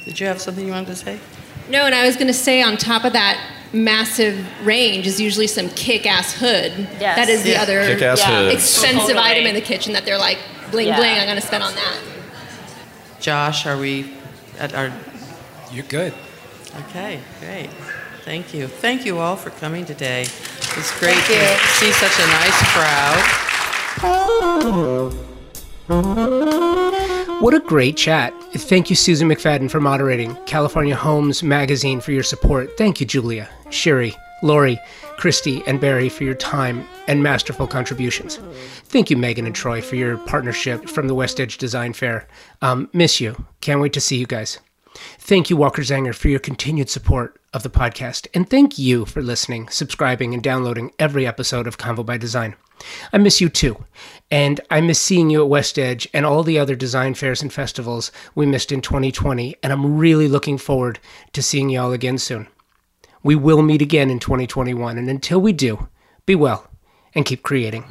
[0.04, 1.20] Did you have something you wanted to say?
[1.68, 3.38] No, and I was going to say on top of that
[3.72, 6.72] massive range is usually some kick-ass hood.
[7.00, 7.16] Yes.
[7.16, 7.62] That is the yeah.
[7.62, 8.50] other yeah.
[8.50, 9.18] expensive totally.
[9.18, 10.38] item in the kitchen that they're like
[10.70, 10.96] bling yeah.
[10.96, 11.18] bling.
[11.18, 12.00] I'm going to spend on that.
[13.20, 14.12] Josh, are we
[14.58, 14.92] at our?
[15.70, 16.12] You're good.
[16.88, 17.70] Okay, great.
[18.24, 18.68] Thank you.
[18.68, 20.22] Thank you all for coming today.
[20.22, 23.22] It's great to see such a nice crowd.
[25.88, 28.32] What a great chat.
[28.52, 30.36] Thank you, Susan McFadden, for moderating.
[30.46, 32.76] California Homes Magazine for your support.
[32.78, 34.78] Thank you, Julia, Sherry, Lori,
[35.16, 38.38] Christy, and Barry for your time and masterful contributions.
[38.84, 42.28] Thank you, Megan and Troy, for your partnership from the West Edge Design Fair.
[42.60, 43.44] Um, miss you.
[43.60, 44.58] Can't wait to see you guys.
[45.18, 48.28] Thank you, Walker Zanger, for your continued support of the podcast.
[48.34, 52.54] And thank you for listening, subscribing, and downloading every episode of Convo by Design.
[53.12, 53.84] I miss you too.
[54.30, 57.52] And I miss seeing you at West Edge and all the other design fairs and
[57.52, 59.56] festivals we missed in 2020.
[59.62, 60.98] And I'm really looking forward
[61.32, 62.48] to seeing you all again soon.
[63.22, 64.98] We will meet again in 2021.
[64.98, 65.88] And until we do,
[66.26, 66.68] be well
[67.14, 67.84] and keep creating.